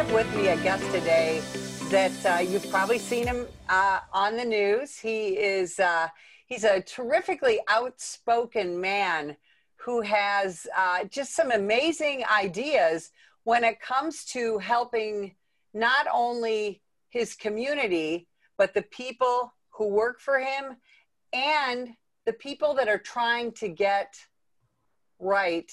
have 0.00 0.12
with 0.14 0.34
me 0.34 0.48
a 0.48 0.56
guest 0.62 0.82
today 0.92 1.42
that 1.90 2.10
uh, 2.24 2.40
you've 2.40 2.66
probably 2.70 2.98
seen 2.98 3.26
him 3.26 3.46
uh, 3.68 4.00
on 4.14 4.34
the 4.34 4.44
news. 4.44 4.96
He 4.96 5.36
is 5.36 5.78
uh, 5.78 6.08
he's 6.46 6.64
a 6.64 6.80
terrifically 6.80 7.60
outspoken 7.68 8.80
man 8.80 9.36
who 9.76 10.00
has 10.00 10.66
uh, 10.74 11.04
just 11.04 11.36
some 11.36 11.50
amazing 11.50 12.24
ideas 12.34 13.10
when 13.44 13.62
it 13.62 13.78
comes 13.78 14.24
to 14.26 14.56
helping 14.56 15.34
not 15.74 16.06
only 16.10 16.80
his 17.10 17.34
community 17.34 18.26
but 18.56 18.72
the 18.72 18.82
people 18.90 19.52
who 19.68 19.86
work 19.86 20.18
for 20.18 20.38
him 20.38 20.76
and 21.34 21.90
the 22.24 22.32
people 22.32 22.72
that 22.72 22.88
are 22.88 22.96
trying 22.96 23.52
to 23.52 23.68
get 23.68 24.14
right 25.18 25.70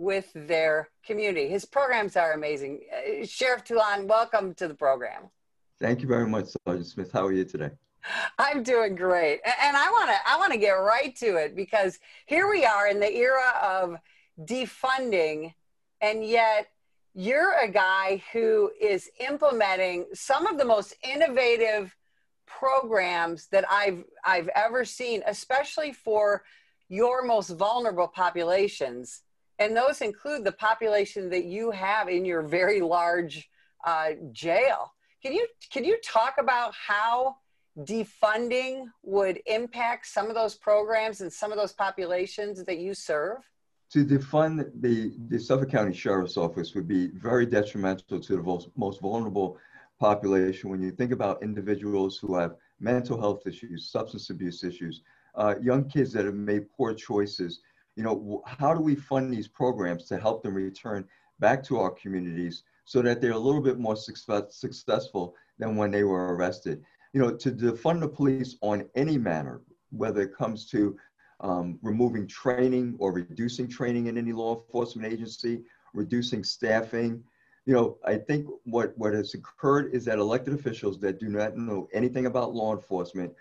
with 0.00 0.32
their 0.34 0.88
community. 1.04 1.46
His 1.46 1.66
programs 1.66 2.16
are 2.16 2.32
amazing. 2.32 2.80
Uh, 2.90 3.26
Sheriff 3.26 3.64
Toulon, 3.64 4.08
welcome 4.08 4.54
to 4.54 4.66
the 4.66 4.74
program. 4.74 5.24
Thank 5.78 6.00
you 6.00 6.08
very 6.08 6.26
much, 6.26 6.46
Sergeant 6.66 6.86
Smith. 6.86 7.12
How 7.12 7.26
are 7.26 7.32
you 7.32 7.44
today? 7.44 7.70
I'm 8.38 8.62
doing 8.62 8.94
great. 8.94 9.40
And 9.44 9.76
I 9.76 9.90
want 9.90 10.08
to 10.08 10.16
I 10.26 10.38
want 10.38 10.52
to 10.54 10.58
get 10.58 10.70
right 10.70 11.14
to 11.16 11.36
it 11.36 11.54
because 11.54 11.98
here 12.24 12.48
we 12.48 12.64
are 12.64 12.88
in 12.88 12.98
the 12.98 13.14
era 13.14 13.52
of 13.62 13.96
defunding 14.42 15.52
and 16.00 16.24
yet 16.24 16.68
you're 17.14 17.58
a 17.62 17.68
guy 17.68 18.22
who 18.32 18.70
is 18.80 19.10
implementing 19.20 20.06
some 20.14 20.46
of 20.46 20.56
the 20.56 20.64
most 20.64 20.94
innovative 21.06 21.94
programs 22.46 23.48
that 23.48 23.66
I've 23.70 24.04
I've 24.24 24.48
ever 24.54 24.86
seen, 24.86 25.22
especially 25.26 25.92
for 25.92 26.42
your 26.88 27.22
most 27.22 27.50
vulnerable 27.50 28.08
populations. 28.08 29.20
And 29.60 29.76
those 29.76 30.00
include 30.00 30.42
the 30.42 30.52
population 30.52 31.28
that 31.28 31.44
you 31.44 31.70
have 31.70 32.08
in 32.08 32.24
your 32.24 32.42
very 32.42 32.80
large 32.80 33.48
uh, 33.86 34.12
jail. 34.32 34.92
Can 35.22 35.34
you 35.34 35.46
can 35.70 35.84
you 35.84 35.98
talk 36.02 36.36
about 36.38 36.72
how 36.74 37.36
defunding 37.78 38.86
would 39.02 39.40
impact 39.46 40.06
some 40.06 40.28
of 40.28 40.34
those 40.34 40.54
programs 40.54 41.20
and 41.20 41.30
some 41.30 41.52
of 41.52 41.58
those 41.58 41.74
populations 41.74 42.64
that 42.64 42.78
you 42.78 42.94
serve? 42.94 43.38
To 43.92 44.04
defund 44.04 44.70
the, 44.80 45.12
the 45.28 45.38
Suffolk 45.38 45.70
County 45.70 45.92
Sheriff's 45.92 46.36
Office 46.36 46.74
would 46.74 46.88
be 46.88 47.08
very 47.08 47.44
detrimental 47.44 48.18
to 48.20 48.36
the 48.36 48.68
most, 48.76 49.00
vulnerable 49.00 49.58
population 49.98 50.70
when 50.70 50.80
you 50.80 50.90
think 50.90 51.12
about 51.12 51.42
individuals 51.42 52.16
who 52.16 52.34
have 52.36 52.54
mental 52.78 53.20
health 53.20 53.46
issues, 53.46 53.90
substance 53.90 54.30
abuse 54.30 54.64
issues, 54.64 55.02
uh, 55.34 55.56
young 55.60 55.84
kids 55.88 56.12
that 56.12 56.24
have 56.24 56.34
made 56.34 56.70
poor 56.72 56.94
choices. 56.94 57.60
You 57.96 58.04
know, 58.04 58.42
how 58.46 58.74
do 58.74 58.80
we 58.80 58.94
fund 58.94 59.32
these 59.32 59.48
programs 59.48 60.04
to 60.04 60.18
help 60.18 60.42
them 60.42 60.54
return 60.54 61.04
back 61.38 61.62
to 61.64 61.78
our 61.78 61.90
communities 61.90 62.62
so 62.84 63.02
that 63.02 63.20
they're 63.20 63.32
a 63.32 63.38
little 63.38 63.60
bit 63.60 63.78
more 63.78 63.96
success, 63.96 64.54
successful 64.54 65.34
than 65.58 65.76
when 65.76 65.90
they 65.90 66.04
were 66.04 66.34
arrested? 66.34 66.82
You 67.12 67.20
know, 67.20 67.36
to 67.36 67.50
defund 67.50 68.00
the 68.00 68.08
police 68.08 68.56
on 68.62 68.88
any 68.94 69.18
manner, 69.18 69.60
whether 69.90 70.22
it 70.22 70.36
comes 70.36 70.66
to 70.70 70.96
um, 71.40 71.78
removing 71.82 72.26
training 72.26 72.96
or 72.98 73.12
reducing 73.12 73.68
training 73.68 74.06
in 74.06 74.18
any 74.18 74.32
law 74.32 74.56
enforcement 74.56 75.12
agency, 75.12 75.62
reducing 75.94 76.44
staffing. 76.44 77.22
You 77.66 77.74
know, 77.74 77.98
I 78.04 78.16
think 78.16 78.46
what, 78.64 78.96
what 78.96 79.14
has 79.14 79.34
occurred 79.34 79.94
is 79.94 80.04
that 80.04 80.18
elected 80.18 80.54
officials 80.54 80.98
that 81.00 81.18
do 81.18 81.28
not 81.28 81.56
know 81.56 81.88
anything 81.92 82.26
about 82.26 82.54
law 82.54 82.74
enforcement 82.74 83.32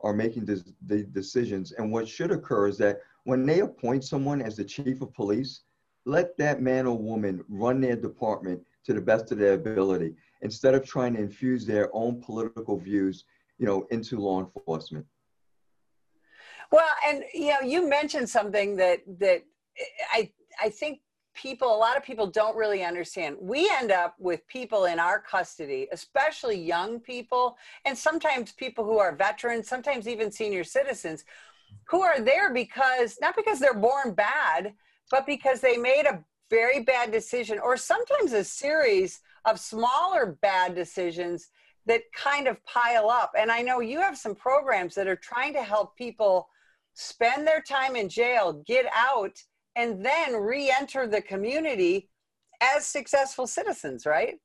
are 0.00 0.12
making 0.12 0.44
this, 0.44 0.64
the 0.86 1.02
decisions. 1.04 1.72
And 1.72 1.92
what 1.92 2.08
should 2.08 2.30
occur 2.30 2.68
is 2.68 2.78
that 2.78 3.00
when 3.28 3.44
they 3.44 3.60
appoint 3.60 4.02
someone 4.02 4.40
as 4.40 4.56
the 4.56 4.64
chief 4.64 5.02
of 5.02 5.12
police, 5.12 5.60
let 6.06 6.34
that 6.38 6.62
man 6.62 6.86
or 6.86 6.96
woman 6.96 7.44
run 7.50 7.78
their 7.78 7.94
department 7.94 8.58
to 8.86 8.94
the 8.94 9.02
best 9.02 9.30
of 9.30 9.36
their 9.36 9.52
ability 9.52 10.14
instead 10.40 10.74
of 10.74 10.82
trying 10.82 11.12
to 11.12 11.20
infuse 11.20 11.66
their 11.66 11.94
own 11.94 12.22
political 12.22 12.78
views, 12.78 13.26
you 13.58 13.66
know, 13.66 13.86
into 13.90 14.18
law 14.18 14.40
enforcement. 14.40 15.04
Well, 16.72 16.88
and 17.06 17.22
you 17.34 17.48
know, 17.48 17.60
you 17.60 17.86
mentioned 17.86 18.30
something 18.30 18.76
that 18.76 19.00
that 19.20 19.42
I 20.10 20.32
I 20.62 20.70
think 20.70 21.00
people, 21.34 21.72
a 21.72 21.76
lot 21.76 21.96
of 21.96 22.02
people 22.02 22.26
don't 22.26 22.56
really 22.56 22.82
understand. 22.82 23.36
We 23.40 23.70
end 23.70 23.92
up 23.92 24.14
with 24.18 24.46
people 24.48 24.86
in 24.86 24.98
our 24.98 25.20
custody, 25.20 25.86
especially 25.92 26.60
young 26.60 26.98
people, 26.98 27.56
and 27.84 27.96
sometimes 27.96 28.52
people 28.52 28.84
who 28.84 28.98
are 28.98 29.14
veterans, 29.14 29.68
sometimes 29.68 30.08
even 30.08 30.32
senior 30.32 30.64
citizens, 30.64 31.24
who 31.84 32.02
are 32.02 32.20
there 32.20 32.52
because 32.52 33.18
not 33.20 33.36
because 33.36 33.58
they're 33.58 33.74
born 33.74 34.12
bad, 34.14 34.74
but 35.10 35.26
because 35.26 35.60
they 35.60 35.76
made 35.76 36.06
a 36.06 36.24
very 36.50 36.82
bad 36.82 37.12
decision, 37.12 37.58
or 37.58 37.76
sometimes 37.76 38.32
a 38.32 38.44
series 38.44 39.20
of 39.44 39.60
smaller 39.60 40.38
bad 40.40 40.74
decisions 40.74 41.48
that 41.86 42.02
kind 42.14 42.46
of 42.46 42.62
pile 42.64 43.10
up. 43.10 43.32
And 43.36 43.50
I 43.50 43.62
know 43.62 43.80
you 43.80 44.00
have 44.00 44.16
some 44.16 44.34
programs 44.34 44.94
that 44.94 45.08
are 45.08 45.16
trying 45.16 45.54
to 45.54 45.62
help 45.62 45.96
people 45.96 46.48
spend 46.94 47.46
their 47.46 47.62
time 47.62 47.96
in 47.96 48.08
jail, 48.08 48.62
get 48.66 48.86
out, 48.94 49.38
and 49.76 50.04
then 50.04 50.34
re-enter 50.34 51.06
the 51.06 51.22
community 51.22 52.10
as 52.60 52.84
successful 52.84 53.46
citizens, 53.46 54.04
right? 54.04 54.36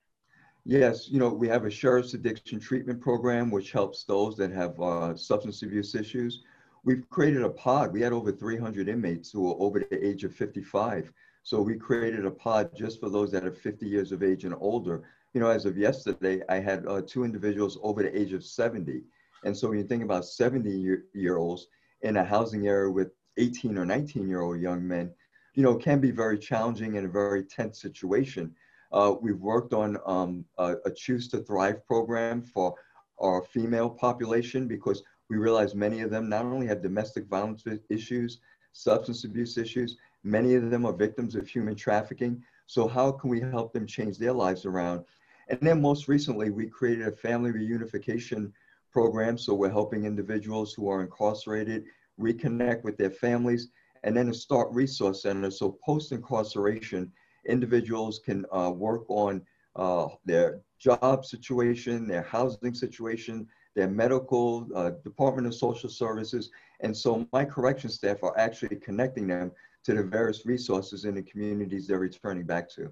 Yes, 0.66 1.10
you 1.10 1.20
know, 1.20 1.30
we 1.30 1.50
have 1.50 1.66
a 1.66 1.70
sheriff's 1.70 2.14
addiction 2.14 2.60
treatment 2.60 3.02
program, 3.02 3.52
which 3.52 3.72
helps 3.72 4.06
those 4.06 4.38
that 4.38 4.52
have 4.52 4.80
uh, 4.80 5.16
substance 5.16 5.62
abuse 5.64 5.96
issues. 5.96 6.44
We've 6.86 7.10
created 7.10 7.44
a 7.44 7.50
pod. 7.50 7.94
We 7.94 8.02
had 8.02 8.12
over 8.12 8.32
300 8.32 8.90
inmates 8.90 9.32
who 9.32 9.44
were 9.44 9.56
over 9.58 9.80
the 9.80 10.06
age 10.06 10.26
of 10.26 10.36
55. 10.36 11.14
So 11.42 11.62
we 11.62 11.76
created 11.76 12.26
a 12.26 12.32
pod 12.32 12.76
just 12.76 13.00
for 13.00 13.10
those 13.10 13.32
that 13.32 13.46
are 13.46 13.54
50 13.54 13.88
years 13.88 14.12
of 14.12 14.22
age 14.22 14.44
and 14.44 14.56
older. 14.60 15.04
You 15.34 15.40
know, 15.40 15.50
as 15.50 15.66
of 15.66 15.78
yesterday, 15.78 16.42
I 16.50 16.60
had 16.60 16.86
uh, 16.86 17.02
two 17.06 17.24
individuals 17.24 17.80
over 17.84 18.04
the 18.04 18.18
age 18.18 18.34
of 18.34 18.44
70. 18.44 19.02
And 19.46 19.56
so 19.56 19.70
when 19.70 19.78
you 19.78 19.86
think 19.86 20.04
about 20.04 20.26
70 20.26 20.70
year, 20.70 21.06
year 21.14 21.38
olds 21.38 21.68
in 22.02 22.18
a 22.18 22.24
housing 22.24 22.68
area 22.68 22.92
with 22.92 23.12
18 23.38 23.78
or 23.78 23.86
19 23.86 24.28
year 24.28 24.42
old 24.42 24.60
young 24.60 24.86
men, 24.86 25.12
you 25.56 25.64
know, 25.64 25.76
can 25.76 26.00
be 26.00 26.12
very 26.12 26.38
challenging 26.38 26.98
and 26.98 27.06
a 27.06 27.10
very 27.10 27.44
tense 27.44 27.82
situation. 27.82 28.54
Uh, 28.92 29.16
we've 29.22 29.40
worked 29.40 29.74
on 29.74 29.98
um, 30.06 30.46
a, 30.58 30.76
a, 30.86 30.92
Choose 30.92 31.28
to 31.30 31.40
Thrive 31.40 31.86
program 31.88 32.44
for 32.44 32.76
our 33.20 33.42
female 33.42 33.90
population 33.90 34.68
because 34.68 35.02
we 35.34 35.40
realize 35.40 35.74
many 35.74 36.02
of 36.02 36.12
them 36.12 36.30
not 36.30 36.46
only 36.46 36.68
have 36.68 36.84
domestic 36.84 37.26
violence 37.26 37.64
issues, 37.90 38.40
substance 38.72 39.24
abuse 39.24 39.58
issues, 39.58 39.98
many 40.24 40.54
of 40.54 40.70
them 40.70 40.86
are 40.86 40.94
victims 40.94 41.34
of 41.34 41.48
human 41.48 41.76
trafficking. 41.76 42.44
So 42.68 42.88
how 42.88 43.12
can 43.14 43.32
we 43.32 43.40
help 43.40 43.74
them 43.74 43.88
change 43.88 44.20
their 44.20 44.32
lives 44.32 44.66
around? 44.66 45.06
And 45.50 45.60
then 45.60 45.82
most 45.82 46.08
recently, 46.08 46.52
we 46.52 46.68
created 46.68 47.08
a 47.08 47.12
family 47.12 47.52
reunification 47.52 48.52
program. 48.92 49.40
So 49.40 49.56
we're 49.56 49.72
helping 49.72 50.06
individuals 50.06 50.72
who 50.72 50.88
are 50.88 51.02
incarcerated 51.02 51.86
reconnect 52.20 52.84
with 52.84 52.96
their 52.98 53.10
families 53.10 53.70
and 54.04 54.16
then 54.16 54.30
a 54.30 54.34
START 54.34 54.72
Resource 54.72 55.24
Center. 55.24 55.50
So 55.50 55.80
post 55.84 56.12
incarceration, 56.12 57.12
individuals 57.48 58.20
can 58.20 58.46
uh, 58.52 58.70
work 58.70 59.04
on 59.10 59.42
uh, 59.76 60.10
their 60.26 60.62
job 60.78 61.26
situation, 61.26 62.08
their 62.08 62.22
housing 62.22 62.76
situation, 62.76 63.48
their 63.76 63.88
medical, 63.88 64.68
uh, 64.76 64.92
Department 65.04 65.48
of 65.48 65.56
Social 65.56 65.90
Services. 65.90 66.52
And 66.82 66.96
so 66.96 67.28
my 67.32 67.46
correction 67.46 67.90
staff 67.90 68.24
are 68.24 68.38
actually 68.38 68.76
connecting 68.78 69.28
them 69.28 69.52
to 69.84 69.94
the 69.94 70.04
various 70.04 70.46
resources 70.46 71.06
in 71.06 71.16
the 71.16 71.24
communities 71.24 71.88
they're 71.88 72.00
returning 72.00 72.44
back 72.44 72.70
to. 72.70 72.92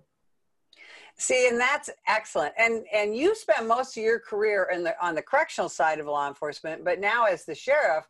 See, 1.18 1.47
and 1.47 1.59
that's 1.59 1.90
excellent. 2.08 2.53
And 2.58 2.86
and 2.94 3.16
you 3.16 3.36
spent 3.36 3.68
most 3.68 3.97
of 3.97 4.03
your 4.03 4.19
career 4.19 4.69
in 4.74 4.84
the 4.84 4.96
on 5.06 5.14
the 5.14 5.22
correctional 5.22 5.69
side 5.69 6.00
of 6.00 6.08
law 6.08 6.28
enforcement, 6.28 6.84
but 6.84 7.00
now 7.00 7.25
as 7.25 7.46
the 7.46 7.53
sheriff, 7.53 8.08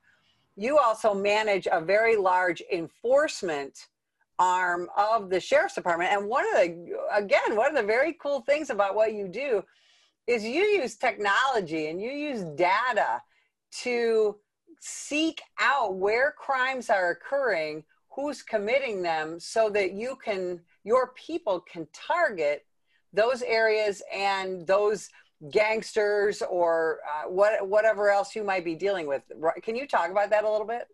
you 0.56 0.78
also 0.78 1.14
manage 1.14 1.68
a 1.72 1.82
very 1.82 2.16
large 2.16 2.62
enforcement 2.72 3.88
arm 4.40 4.90
of 4.98 5.30
the 5.30 5.40
sheriff's 5.40 5.76
department. 5.76 6.12
And 6.12 6.28
one 6.28 6.46
of 6.48 6.54
the, 6.54 6.98
again, 7.14 7.56
one 7.56 7.70
of 7.70 7.76
the 7.76 7.84
very 7.84 8.14
cool 8.14 8.42
things 8.42 8.70
about 8.70 8.96
what 8.96 9.14
you 9.14 9.28
do 9.28 9.64
is 10.28 10.44
you 10.44 10.62
use 10.62 10.96
technology 10.96 11.88
and 11.88 12.02
you 12.02 12.12
use 12.12 12.44
data 12.56 13.22
to 13.72 14.36
seek 14.80 15.42
out 15.60 15.96
where 15.96 16.32
crimes 16.32 16.90
are 16.90 17.12
occurring, 17.12 17.84
who's 18.10 18.42
committing 18.42 19.02
them, 19.02 19.40
so 19.40 19.70
that 19.70 19.94
you 19.94 20.18
can, 20.24 20.60
your 20.84 21.14
people 21.16 21.60
can 21.60 21.88
target 21.94 22.66
those 23.14 23.42
areas 23.42 24.02
and 24.14 24.66
those 24.68 25.10
gangsters 25.50 26.44
or 26.44 27.00
uh, 27.10 27.28
what 27.28 27.68
whatever 27.68 28.10
else 28.10 28.36
you 28.36 28.44
might 28.44 28.64
be 28.64 28.76
dealing 28.76 29.08
with. 29.08 29.24
Can 29.64 29.76
you 29.76 29.88
talk 29.88 30.12
about 30.12 30.30
that 30.30 30.44
a 30.44 30.50
little 30.50 30.68
bit? 30.68 30.88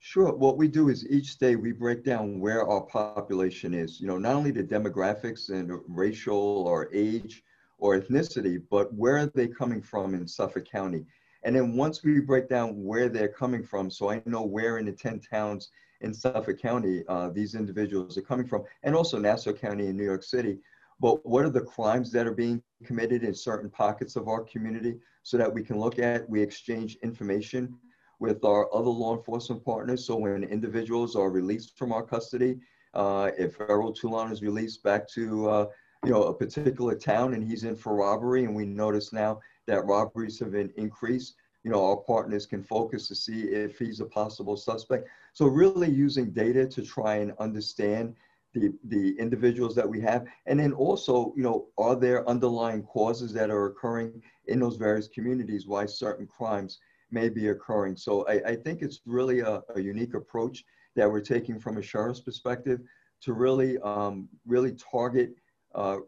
Sure. 0.00 0.32
What 0.32 0.56
we 0.56 0.68
do 0.68 0.88
is 0.88 1.08
each 1.08 1.38
day 1.38 1.56
we 1.56 1.72
break 1.72 2.04
down 2.04 2.40
where 2.40 2.68
our 2.68 2.82
population 2.82 3.74
is. 3.74 4.00
You 4.00 4.06
know, 4.06 4.18
not 4.18 4.34
only 4.34 4.50
the 4.50 4.62
demographics 4.62 5.50
and 5.50 5.70
racial 5.88 6.64
or 6.66 6.90
age 6.92 7.42
or 7.78 7.98
ethnicity, 7.98 8.62
but 8.70 8.92
where 8.94 9.18
are 9.18 9.26
they 9.26 9.48
coming 9.48 9.82
from 9.82 10.14
in 10.14 10.26
Suffolk 10.26 10.66
County? 10.70 11.04
And 11.42 11.54
then 11.54 11.76
once 11.76 12.02
we 12.02 12.20
break 12.20 12.48
down 12.48 12.82
where 12.82 13.08
they're 13.08 13.28
coming 13.28 13.62
from, 13.62 13.90
so 13.90 14.10
I 14.10 14.22
know 14.26 14.42
where 14.42 14.78
in 14.78 14.86
the 14.86 14.92
10 14.92 15.20
towns 15.20 15.70
in 16.00 16.12
Suffolk 16.12 16.60
County 16.60 17.04
uh, 17.08 17.30
these 17.30 17.54
individuals 17.54 18.16
are 18.18 18.22
coming 18.22 18.46
from, 18.46 18.64
and 18.82 18.94
also 18.94 19.18
Nassau 19.18 19.52
County 19.52 19.86
in 19.86 19.96
New 19.96 20.04
York 20.04 20.22
City, 20.22 20.58
but 20.98 21.24
what 21.26 21.44
are 21.44 21.50
the 21.50 21.60
crimes 21.60 22.10
that 22.12 22.26
are 22.26 22.34
being 22.34 22.62
committed 22.84 23.22
in 23.22 23.34
certain 23.34 23.70
pockets 23.70 24.16
of 24.16 24.28
our 24.28 24.42
community 24.42 24.96
so 25.22 25.36
that 25.36 25.52
we 25.52 25.62
can 25.62 25.78
look 25.78 25.98
at, 25.98 26.28
we 26.28 26.40
exchange 26.40 26.96
information 27.02 27.76
with 28.18 28.44
our 28.44 28.74
other 28.74 28.88
law 28.88 29.16
enforcement 29.16 29.62
partners. 29.64 30.06
So 30.06 30.16
when 30.16 30.42
individuals 30.44 31.14
are 31.16 31.30
released 31.30 31.76
from 31.76 31.92
our 31.92 32.02
custody, 32.02 32.58
uh, 32.94 33.30
if 33.36 33.60
Errol 33.60 33.92
Toulon 33.92 34.32
is 34.32 34.40
released 34.40 34.82
back 34.82 35.06
to 35.10 35.48
uh, 35.50 35.66
you 36.04 36.12
know 36.12 36.24
a 36.24 36.34
particular 36.34 36.94
town 36.94 37.34
and 37.34 37.42
he's 37.48 37.64
in 37.64 37.76
for 37.76 37.94
robbery, 37.94 38.44
and 38.44 38.54
we 38.54 38.66
notice 38.66 39.12
now 39.12 39.40
that 39.66 39.84
robberies 39.84 40.38
have 40.40 40.52
been 40.52 40.72
increased, 40.76 41.36
you 41.64 41.70
know 41.70 41.84
our 41.84 41.96
partners 41.96 42.46
can 42.46 42.62
focus 42.62 43.08
to 43.08 43.14
see 43.14 43.42
if 43.42 43.78
he's 43.78 44.00
a 44.00 44.06
possible 44.06 44.56
suspect. 44.56 45.08
So 45.32 45.46
really 45.46 45.90
using 45.90 46.30
data 46.30 46.66
to 46.66 46.82
try 46.82 47.16
and 47.16 47.32
understand 47.38 48.14
the, 48.56 48.72
the 48.84 49.18
individuals 49.18 49.74
that 49.74 49.88
we 49.88 50.00
have. 50.00 50.24
And 50.46 50.58
then 50.58 50.72
also, 50.72 51.32
you 51.36 51.42
know, 51.42 51.66
are 51.78 51.94
there 51.94 52.28
underlying 52.28 52.82
causes 52.82 53.32
that 53.34 53.50
are 53.50 53.66
occurring 53.66 54.22
in 54.46 54.60
those 54.60 54.76
various 54.76 55.08
communities 55.08 55.66
why 55.66 55.86
certain 55.86 56.26
crimes 56.26 56.78
may 57.10 57.28
be 57.28 57.48
occurring? 57.48 57.96
So 57.96 58.26
I, 58.26 58.52
I 58.52 58.56
think 58.56 58.82
it's 58.82 59.00
really 59.04 59.40
a, 59.40 59.62
a 59.74 59.80
unique 59.80 60.14
approach 60.14 60.64
that 60.96 61.10
we're 61.10 61.20
taking 61.20 61.60
from 61.60 61.76
a 61.76 61.82
sheriff's 61.82 62.20
perspective 62.20 62.80
to 63.22 63.34
really, 63.34 63.78
um, 63.78 64.28
really 64.46 64.72
target 64.72 65.34
uh, 65.76 65.98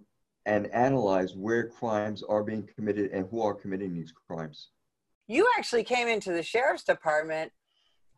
and 0.46 0.66
analyze 0.68 1.36
where 1.36 1.68
crimes 1.68 2.22
are 2.22 2.42
being 2.42 2.68
committed 2.74 3.10
and 3.12 3.28
who 3.30 3.42
are 3.42 3.54
committing 3.54 3.94
these 3.94 4.12
crimes. 4.12 4.70
You 5.26 5.46
actually 5.58 5.84
came 5.84 6.08
into 6.08 6.32
the 6.32 6.42
sheriff's 6.42 6.84
department 6.84 7.52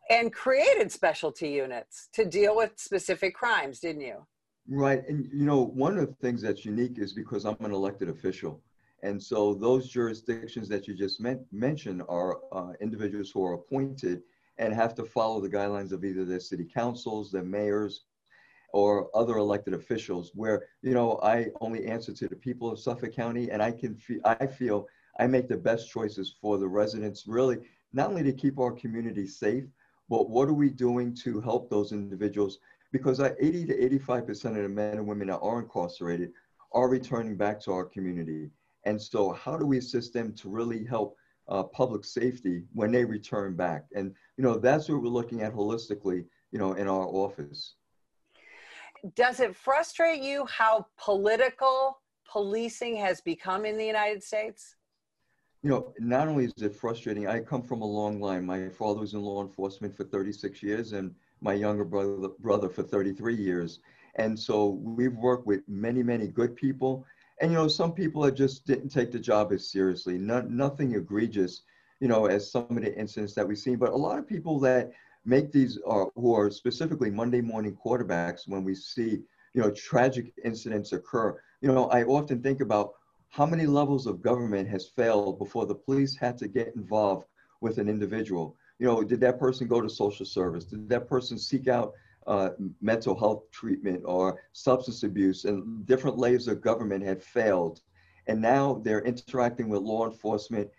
and 0.09 0.31
created 0.33 0.91
specialty 0.91 1.49
units 1.49 2.07
to 2.13 2.25
deal 2.25 2.55
with 2.55 2.71
specific 2.77 3.35
crimes, 3.35 3.79
didn't 3.81 4.01
you? 4.01 4.25
Right. 4.67 5.03
And, 5.07 5.29
you 5.33 5.45
know, 5.45 5.65
one 5.65 5.97
of 5.97 6.07
the 6.07 6.15
things 6.15 6.41
that's 6.41 6.65
unique 6.65 6.97
is 6.97 7.13
because 7.13 7.45
I'm 7.45 7.57
an 7.59 7.73
elected 7.73 8.09
official. 8.09 8.61
And 9.03 9.21
so 9.21 9.53
those 9.53 9.89
jurisdictions 9.89 10.69
that 10.69 10.87
you 10.87 10.93
just 10.93 11.21
mentioned 11.51 12.03
are 12.07 12.39
uh, 12.53 12.73
individuals 12.79 13.31
who 13.31 13.43
are 13.43 13.53
appointed 13.53 14.21
and 14.57 14.73
have 14.73 14.93
to 14.95 15.03
follow 15.03 15.41
the 15.41 15.49
guidelines 15.49 15.91
of 15.91 16.05
either 16.05 16.23
their 16.23 16.39
city 16.39 16.63
councils, 16.63 17.31
their 17.31 17.43
mayors, 17.43 18.05
or 18.73 19.09
other 19.15 19.37
elected 19.37 19.73
officials 19.73 20.31
where, 20.33 20.67
you 20.81 20.93
know, 20.93 21.19
I 21.23 21.47
only 21.61 21.85
answer 21.85 22.13
to 22.13 22.27
the 22.27 22.35
people 22.35 22.71
of 22.71 22.79
Suffolk 22.79 23.13
County 23.13 23.51
and 23.51 23.61
I 23.61 23.71
can 23.71 23.95
feel, 23.95 24.21
I 24.23 24.47
feel 24.47 24.87
I 25.19 25.27
make 25.27 25.47
the 25.47 25.57
best 25.57 25.89
choices 25.89 26.35
for 26.41 26.57
the 26.57 26.67
residents 26.67 27.27
really, 27.27 27.57
not 27.93 28.09
only 28.09 28.23
to 28.23 28.33
keep 28.33 28.59
our 28.59 28.71
community 28.71 29.27
safe, 29.27 29.65
but 30.09 30.29
what 30.29 30.49
are 30.49 30.53
we 30.53 30.69
doing 30.69 31.13
to 31.23 31.39
help 31.41 31.69
those 31.69 31.91
individuals? 31.91 32.59
Because 32.91 33.19
80 33.19 33.65
to 33.67 33.99
85% 33.99 34.45
of 34.45 34.55
the 34.55 34.69
men 34.69 34.97
and 34.97 35.07
women 35.07 35.27
that 35.27 35.39
are 35.39 35.59
incarcerated 35.59 36.31
are 36.73 36.89
returning 36.89 37.37
back 37.37 37.59
to 37.61 37.71
our 37.71 37.85
community. 37.85 38.49
And 38.85 39.01
so 39.01 39.31
how 39.31 39.57
do 39.57 39.65
we 39.65 39.77
assist 39.77 40.13
them 40.13 40.33
to 40.33 40.49
really 40.49 40.85
help 40.85 41.15
uh, 41.47 41.63
public 41.63 42.03
safety 42.03 42.63
when 42.73 42.91
they 42.91 43.05
return 43.05 43.55
back? 43.55 43.85
And, 43.95 44.13
you 44.37 44.43
know, 44.43 44.57
that's 44.57 44.89
what 44.89 45.01
we're 45.01 45.09
looking 45.09 45.41
at 45.41 45.53
holistically, 45.53 46.25
you 46.51 46.59
know, 46.59 46.73
in 46.73 46.87
our 46.87 47.05
office. 47.05 47.75
Does 49.15 49.39
it 49.39 49.55
frustrate 49.55 50.21
you 50.21 50.45
how 50.45 50.85
political 50.97 51.99
policing 52.29 52.95
has 52.97 53.21
become 53.21 53.65
in 53.65 53.77
the 53.77 53.85
United 53.85 54.23
States? 54.23 54.75
you 55.63 55.69
know, 55.69 55.93
not 55.99 56.27
only 56.27 56.45
is 56.45 56.53
it 56.61 56.75
frustrating, 56.75 57.27
I 57.27 57.39
come 57.39 57.61
from 57.61 57.81
a 57.81 57.85
long 57.85 58.19
line. 58.19 58.45
My 58.45 58.69
father 58.69 59.01
was 59.01 59.13
in 59.13 59.21
law 59.21 59.41
enforcement 59.41 59.95
for 59.95 60.03
36 60.03 60.63
years 60.63 60.93
and 60.93 61.13
my 61.39 61.53
younger 61.53 61.85
brother, 61.85 62.29
brother 62.39 62.67
for 62.67 62.81
33 62.81 63.35
years. 63.35 63.79
And 64.15 64.37
so 64.37 64.69
we've 64.81 65.15
worked 65.15 65.45
with 65.45 65.61
many, 65.67 66.01
many 66.01 66.27
good 66.27 66.55
people. 66.55 67.05
And, 67.39 67.51
you 67.51 67.57
know, 67.57 67.67
some 67.67 67.93
people 67.93 68.23
that 68.23 68.35
just 68.35 68.65
didn't 68.65 68.89
take 68.89 69.11
the 69.11 69.19
job 69.19 69.51
as 69.51 69.69
seriously, 69.69 70.17
not, 70.17 70.49
nothing 70.49 70.95
egregious, 70.95 71.61
you 71.99 72.07
know, 72.07 72.25
as 72.25 72.51
some 72.51 72.65
of 72.69 72.81
the 72.81 72.97
incidents 72.97 73.35
that 73.35 73.47
we've 73.47 73.57
seen. 73.57 73.77
But 73.77 73.91
a 73.91 73.95
lot 73.95 74.17
of 74.17 74.27
people 74.27 74.59
that 74.61 74.91
make 75.25 75.51
these, 75.51 75.77
uh, 75.87 76.05
who 76.15 76.33
are 76.33 76.49
specifically 76.49 77.11
Monday 77.11 77.41
morning 77.41 77.77
quarterbacks, 77.83 78.47
when 78.47 78.63
we 78.63 78.75
see, 78.75 79.19
you 79.53 79.61
know, 79.61 79.71
tragic 79.71 80.33
incidents 80.43 80.93
occur, 80.93 81.39
you 81.61 81.71
know, 81.71 81.85
I 81.89 82.03
often 82.03 82.41
think 82.41 82.61
about 82.61 82.93
how 83.29 83.45
many 83.45 83.65
levels 83.65 84.07
of 84.07 84.21
government 84.21 84.67
has 84.69 84.87
failed 84.87 85.39
before 85.39 85.65
the 85.65 85.75
police 85.75 86.15
had 86.17 86.37
to 86.39 86.47
get 86.47 86.75
involved 86.75 87.25
with 87.61 87.77
an 87.77 87.87
individual? 87.87 88.57
You 88.79 88.87
know, 88.87 89.03
did 89.03 89.21
that 89.21 89.39
person 89.39 89.67
go 89.67 89.79
to 89.79 89.89
social 89.89 90.25
service? 90.25 90.65
Did 90.65 90.89
that 90.89 91.07
person 91.07 91.37
seek 91.37 91.67
out 91.67 91.93
uh, 92.27 92.49
mental 92.81 93.17
health 93.17 93.43
treatment 93.51 94.01
or 94.05 94.41
substance 94.51 95.03
abuse? 95.03 95.45
And 95.45 95.85
different 95.85 96.17
layers 96.17 96.47
of 96.47 96.61
government 96.61 97.03
had 97.05 97.23
failed. 97.23 97.81
And 98.27 98.41
now 98.41 98.81
they're 98.83 99.01
interacting 99.03 99.69
with 99.69 99.81
law 99.81 100.07
enforcement. 100.07 100.69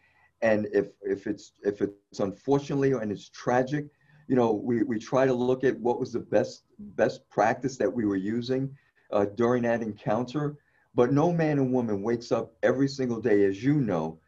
And 0.43 0.69
if, 0.73 0.89
if, 1.01 1.27
it's, 1.27 1.53
if 1.63 1.81
it's 1.81 2.19
unfortunately 2.19 2.93
and 2.93 3.11
it's 3.11 3.29
tragic, 3.29 3.87
you 4.29 4.37
know, 4.37 4.53
we, 4.53 4.83
we 4.83 4.99
try 4.99 5.27
to 5.27 5.33
look 5.33 5.65
at 5.65 5.79
what 5.81 5.99
was 6.01 6.13
the 6.13 6.21
best, 6.21 6.65
best 6.79 7.29
practice 7.31 7.77
that 7.77 7.93
we 7.93 8.05
were 8.05 8.17
using 8.17 8.75
uh, 9.13 9.27
during 9.37 9.63
that 9.65 9.83
encounter 9.83 10.57
but 10.95 11.13
no 11.13 11.33
man 11.33 11.59
and 11.59 11.73
woman 11.73 12.03
wakes 12.03 12.33
up 12.33 12.55
every 12.63 12.89
single 12.89 13.21
day, 13.21 13.45
as 13.45 13.63
you 13.63 13.75
know, 13.75 14.19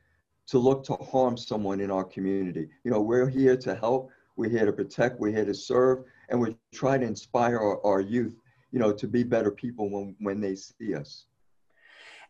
to 0.46 0.58
look 0.58 0.84
to 0.84 0.94
harm 0.94 1.36
someone 1.36 1.80
in 1.80 1.90
our 1.90 2.04
community. 2.04 2.68
You 2.84 2.90
know, 2.90 3.00
we're 3.00 3.28
here 3.28 3.56
to 3.56 3.74
help, 3.74 4.10
we're 4.36 4.50
here 4.50 4.66
to 4.66 4.72
protect, 4.72 5.20
we're 5.20 5.32
here 5.32 5.44
to 5.44 5.54
serve, 5.54 6.04
and 6.28 6.40
we 6.40 6.56
try 6.72 6.98
to 6.98 7.04
inspire 7.04 7.58
our, 7.58 7.84
our 7.84 8.00
youth, 8.00 8.40
you 8.72 8.78
know, 8.78 8.92
to 8.92 9.06
be 9.06 9.22
better 9.22 9.50
people 9.50 9.90
when, 9.90 10.16
when 10.20 10.40
they 10.40 10.54
see 10.54 10.94
us. 10.94 11.26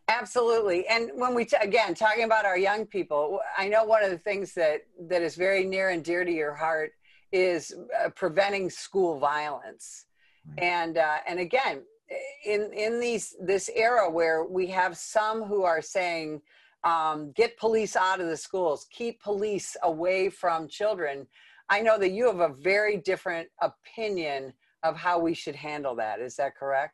Absolutely. 0.07 0.85
And 0.87 1.09
when 1.15 1.33
we, 1.33 1.45
t- 1.45 1.57
again, 1.61 1.95
talking 1.95 2.25
about 2.25 2.45
our 2.45 2.57
young 2.57 2.85
people, 2.85 3.39
I 3.57 3.67
know 3.67 3.85
one 3.85 4.03
of 4.03 4.11
the 4.11 4.19
things 4.19 4.53
that, 4.53 4.81
that 5.07 5.23
is 5.23 5.35
very 5.35 5.65
near 5.65 5.89
and 5.89 6.03
dear 6.03 6.23
to 6.23 6.31
your 6.31 6.53
heart 6.53 6.91
is 7.35 7.75
uh, 8.01 8.09
preventing 8.09 8.69
school 8.69 9.19
violence. 9.19 10.05
Right. 10.47 10.63
And, 10.63 10.97
uh, 10.97 11.17
and 11.27 11.39
again, 11.39 11.81
in 12.45 12.71
in 12.73 12.99
these 12.99 13.35
this 13.41 13.69
era 13.75 14.09
where 14.09 14.45
we 14.45 14.67
have 14.67 14.95
some 14.95 15.43
who 15.43 15.63
are 15.63 15.81
saying 15.81 16.41
um, 16.83 17.31
get 17.35 17.57
police 17.57 17.95
out 17.95 18.21
of 18.21 18.27
the 18.27 18.37
schools. 18.37 18.85
Keep 18.91 19.21
police 19.21 19.75
away 19.83 20.29
from 20.29 20.67
children. 20.67 21.27
I 21.67 21.81
know 21.81 21.97
that 21.97 22.11
you 22.11 22.27
have 22.27 22.41
a 22.41 22.53
very 22.53 22.97
different 22.97 23.49
opinion 23.61 24.53
of 24.83 24.95
how 24.95 25.17
we 25.17 25.33
should 25.33 25.55
handle 25.55 25.95
that. 25.95 26.19
Is 26.19 26.35
that 26.35 26.55
correct? 26.55 26.93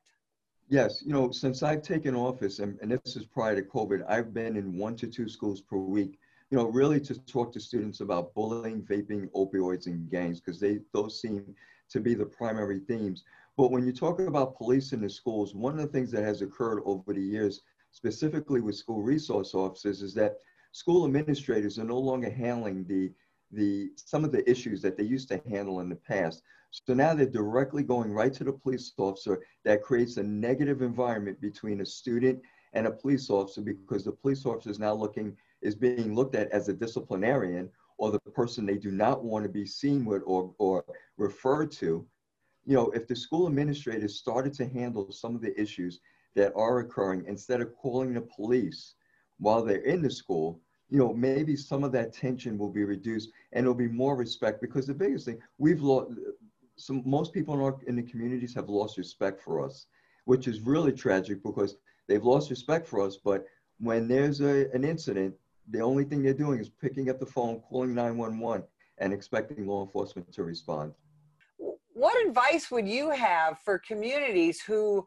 Yes. 0.70 1.04
You 1.06 1.12
know 1.12 1.32
since 1.32 1.62
i've 1.62 1.82
taken 1.82 2.15
office 2.15 2.60
and, 2.60 2.80
and 2.82 2.89
this 2.89 3.18
is 3.18 3.25
prior 3.25 3.56
to 3.56 3.62
covid 3.62 4.06
i've 4.08 4.34
been 4.34 4.56
in 4.56 4.77
one 4.77 4.96
to 4.96 5.08
two 5.08 5.27
schools 5.27 5.60
per 5.60 5.75
week 5.75 6.18
you 6.51 6.58
know 6.58 6.67
really 6.67 7.00
to 7.00 7.20
talk 7.22 7.51
to 7.53 7.60
students 7.60 8.01
about 8.01 8.34
bullying 8.36 8.81
vaping 8.84 9.29
opioids 9.31 9.88
and 9.88 10.10
gangs 10.10 10.39
because 10.39 10.60
they 10.60 10.79
those 10.93 11.20
seem 11.20 11.55
to 11.89 12.00
be 12.00 12.13
the 12.13 12.25
primary 12.25 12.79
themes 12.79 13.24
but 13.58 13.72
when 13.72 13.86
you 13.86 13.91
talk 13.91 14.20
about 14.20 14.58
police 14.58 14.93
in 14.93 15.01
the 15.01 15.10
schools, 15.10 15.53
one 15.53 15.74
of 15.74 15.81
the 15.81 15.88
things 15.88 16.12
that 16.12 16.24
has 16.24 16.41
occurred 16.41 16.81
over 16.86 17.13
the 17.13 17.22
years, 17.22 17.62
specifically 17.91 18.62
with 18.62 18.75
school 18.75 19.01
resource 19.01 19.53
officers, 19.53 20.01
is 20.01 20.13
that 20.15 20.38
school 20.72 21.05
administrators 21.05 21.77
are 21.77 21.84
no 21.84 22.00
longer 22.00 22.29
handling 22.29 22.86
the, 22.86 23.12
the, 23.51 23.91
some 23.96 24.24
of 24.24 24.31
the 24.31 24.50
issues 24.50 24.81
that 24.81 24.98
they 24.98 25.03
used 25.03 25.27
to 25.29 25.41
handle 25.50 25.81
in 25.81 25.89
the 25.89 25.96
past. 25.96 26.43
So 26.72 26.93
now 26.93 27.13
they're 27.13 27.25
directly 27.25 27.84
going 27.84 28.13
right 28.13 28.34
to 28.34 28.46
the 28.46 28.53
police 28.53 28.93
officer 28.98 29.41
that 29.65 29.84
creates 29.84 30.15
a 30.15 30.24
negative 30.24 30.81
environment 30.81 31.41
between 31.41 31.81
a 31.81 31.86
student 31.86 32.41
and 32.74 32.88
a 32.88 32.91
police 32.91 33.29
officer 33.29 33.62
because 33.62 34.05
the 34.05 34.13
police 34.13 34.46
officer 34.46 34.70
is 34.70 34.79
now 34.79 34.93
looking, 34.93 35.36
is 35.62 35.75
being 35.75 36.15
looked 36.15 36.36
at 36.36 36.50
as 36.51 36.70
a 36.70 36.74
disciplinarian 36.74 37.70
or 37.98 38.12
the 38.12 38.20
person 38.20 38.65
they 38.65 38.77
do 38.77 38.91
not 38.91 39.24
want 39.24 39.44
to 39.44 39.50
be 39.50 39.65
seen 39.65 40.06
with 40.06 40.24
or, 40.25 40.53
or 40.58 40.84
referred 41.18 41.72
to 41.72 42.06
you 42.65 42.75
know, 42.75 42.91
if 42.91 43.08
the 43.08 43.15
school 43.15 43.48
administrators 43.48 44.15
started 44.20 44.53
to 44.53 44.68
handle 44.68 45.12
some 45.12 45.36
of 45.36 45.41
the 45.41 45.60
issues 45.60 46.00
that 46.36 46.53
are 46.56 46.80
occurring 46.80 47.24
instead 47.27 47.62
of 47.62 47.75
calling 47.75 48.13
the 48.13 48.22
police 48.22 48.96
while 49.39 49.63
they're 49.63 49.77
in 49.77 50.01
the 50.01 50.10
school, 50.10 50.60
you 50.89 50.98
know, 50.98 51.13
maybe 51.13 51.56
some 51.56 51.84
of 51.84 51.91
that 51.94 52.13
tension 52.13 52.58
will 52.58 52.70
be 52.70 52.84
reduced 52.84 53.32
and 53.53 53.65
there'll 53.65 53.75
be 53.75 53.88
more 53.88 54.15
respect 54.15 54.62
because 54.62 54.86
the 54.86 54.94
biggest 54.94 55.25
thing 55.25 55.39
we've 55.58 55.82
lost, 55.82 56.12
some, 56.75 57.01
most 57.06 57.34
people 57.34 57.53
in, 57.53 57.62
our, 57.62 57.77
in 57.88 57.96
the 57.96 58.03
communities 58.03 58.53
have 58.53 58.70
lost 58.70 58.98
respect 58.98 59.41
for 59.41 59.63
us, 59.63 59.88
which 60.25 60.48
is 60.48 60.62
really 60.62 60.91
tragic 60.91 61.41
because 61.44 61.77
they've 62.08 62.24
lost 62.24 62.50
respect 62.50 62.88
for 62.88 63.01
us. 63.01 63.18
But 63.24 63.46
when 63.80 64.08
there's 64.08 64.41
a, 64.41 64.70
an 64.74 64.84
incident, 64.84 65.34
the 65.70 65.82
only 65.82 66.03
thing 66.03 66.22
they're 66.24 66.34
doing 66.34 66.60
is 66.60 66.70
picking 66.70 67.10
up 67.10 67.20
the 67.20 67.25
phone, 67.25 67.60
calling 67.62 67.94
911 67.94 68.65
and 68.98 69.13
expecting 69.13 69.65
law 69.65 69.84
enforcement 69.84 70.32
to 70.34 70.44
respond 70.44 70.94
what 71.94 72.25
advice 72.25 72.72
would 72.72 72.88
you 72.88 73.10
have 73.12 73.60
for 73.60 73.77
communities 73.80 74.62
who 74.62 75.06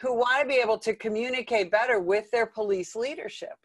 who 0.00 0.14
want 0.14 0.40
to 0.40 0.46
be 0.46 0.60
able 0.60 0.78
to 0.78 0.94
communicate 0.94 1.72
better 1.72 1.98
with 1.98 2.30
their 2.30 2.46
police 2.46 2.94
leadership? 2.94 3.56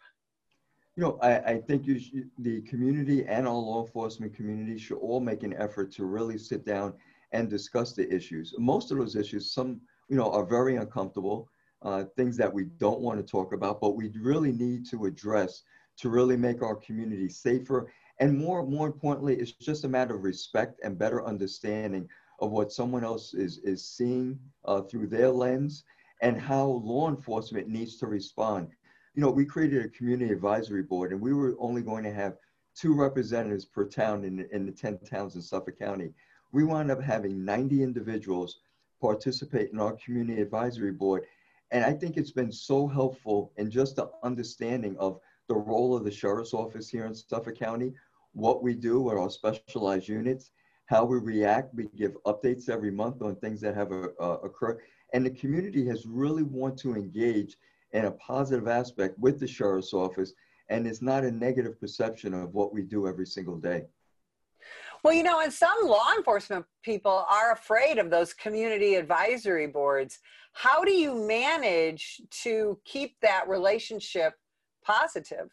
You 0.96 1.04
know, 1.04 1.20
I, 1.22 1.38
I 1.38 1.58
think 1.60 1.86
you 1.86 2.00
should, 2.00 2.32
the 2.40 2.62
community 2.62 3.24
and 3.25 3.48
our 3.48 3.54
law 3.54 3.86
enforcement 3.86 4.36
community 4.36 4.80
should 4.80 4.98
all 4.98 5.20
make 5.20 5.44
an 5.44 5.54
effort 5.54 5.92
to 5.94 6.06
really 6.06 6.40
sit 6.40 6.66
down 6.66 6.96
and 7.34 7.48
discuss 7.48 7.94
the 7.94 8.12
issues. 8.12 8.56
Most 8.58 8.92
of 8.92 8.98
those 8.98 9.16
issues, 9.16 9.54
some, 9.54 9.80
you 10.10 10.16
know, 10.16 10.32
are 10.32 10.46
very 10.46 10.78
uncomfortable. 10.78 11.50
uh, 11.84 12.06
things 12.16 12.38
that 12.38 12.52
we 12.52 12.63
don't 12.78 13.02
want 13.02 13.20
to 13.20 13.32
talk 13.32 13.54
about, 13.54 13.82
but 13.82 13.92
we 13.92 14.10
really 14.20 14.52
need 14.52 14.90
to 14.90 15.06
address 15.06 15.63
to 15.98 16.10
really 16.10 16.38
make 16.38 16.62
our 16.62 16.76
community 16.76 17.30
safer. 17.30 17.92
And 18.20 18.38
more, 18.38 18.66
more 18.66 18.88
importantly, 18.88 19.36
it's 19.36 19.52
just 19.52 19.84
a 19.84 19.90
matter 19.90 20.16
of 20.16 20.24
respect 20.24 20.80
and 20.84 20.98
better 20.98 21.26
understanding 21.26 22.08
of 22.40 22.52
what 22.52 22.72
someone 22.72 23.04
else 23.04 23.34
is, 23.34 23.60
is 23.60 23.86
seeing 23.86 24.40
uh, 24.66 24.82
through 24.82 25.08
their 25.08 25.30
lens 25.30 25.84
and 26.22 26.40
how 26.40 26.66
law 26.66 27.10
enforcement 27.10 27.68
needs 27.68 27.98
to 27.98 28.08
respond. 28.08 28.70
You 29.16 29.22
know, 29.22 29.30
we 29.30 29.46
created 29.46 29.86
a 29.86 29.90
community 29.90 30.32
advisory 30.32 30.84
board 30.84 31.12
and 31.12 31.22
we 31.22 31.34
were 31.34 31.56
only 31.60 31.82
going 31.82 32.04
to 32.04 32.14
have 32.14 32.38
two 32.76 32.94
representatives 32.94 33.66
per 33.66 33.86
town 33.86 34.24
in, 34.24 34.48
in 34.52 34.66
the 34.66 34.72
10 34.72 35.00
towns 35.00 35.36
in 35.36 35.42
Suffolk 35.42 35.78
County. 35.78 36.14
We 36.52 36.64
wound 36.64 36.92
up 36.92 37.02
having 37.02 37.46
90 37.46 37.84
individuals 37.84 38.60
participate 39.02 39.72
in 39.72 39.80
our 39.80 39.98
community 40.04 40.42
advisory 40.42 40.92
board. 40.92 41.24
And 41.72 41.84
I 41.84 41.92
think 41.92 42.18
it's 42.18 42.32
been 42.32 42.52
so 42.52 42.88
helpful 42.88 43.52
in 43.58 43.70
just 43.70 43.96
the 43.96 44.10
understanding 44.24 44.96
of 44.98 45.20
the 45.48 45.56
role 45.56 45.96
of 45.96 46.04
the 46.04 46.12
sheriff's 46.12 46.54
office 46.54 46.90
here 46.90 47.06
in 47.06 47.14
Suffolk 47.14 47.58
County, 47.58 47.94
what 48.34 48.64
we 48.64 48.74
do 48.74 49.02
with 49.02 49.18
our 49.18 49.30
specialized 49.30 50.08
units, 50.08 50.52
how 50.86 51.06
we 51.06 51.20
react. 51.20 51.74
We 51.74 51.88
give 51.96 52.16
updates 52.26 52.70
every 52.70 52.92
month 52.92 53.22
on 53.22 53.36
things 53.36 53.62
that 53.62 53.76
have 53.76 53.92
uh, 53.92 54.38
occurred. 54.44 54.80
And 55.14 55.26
the 55.26 55.32
community 55.32 55.86
has 55.88 56.06
really 56.06 56.44
want 56.44 56.78
to 56.80 56.96
engage 56.96 57.58
in 57.92 58.06
a 58.06 58.12
positive 58.12 58.68
aspect 58.68 59.18
with 59.20 59.40
the 59.40 59.48
sheriff's 59.48 59.94
office 59.94 60.34
and 60.70 60.88
it's 60.88 61.02
not 61.02 61.24
a 61.24 61.32
negative 61.32 61.80
perception 61.80 62.34
of 62.34 62.54
what 62.54 62.74
we 62.74 62.82
do 62.82 63.08
every 63.08 63.26
single 63.26 63.58
day. 63.58 63.84
Well, 65.04 65.14
you 65.14 65.24
know, 65.24 65.42
and 65.42 65.52
some 65.52 65.76
law 65.84 66.14
enforcement 66.18 66.66
people 66.82 67.26
are 67.30 67.52
afraid 67.52 67.98
of 67.98 68.10
those 68.10 68.34
community 68.34 68.96
advisory 68.96 69.68
boards. 69.68 70.20
How 70.54 70.84
do 70.84 70.92
you 70.92 71.14
manage 71.16 72.22
to 72.44 72.80
keep 72.86 73.20
that 73.22 73.48
relationship 73.50 74.34
positive? 74.84 75.50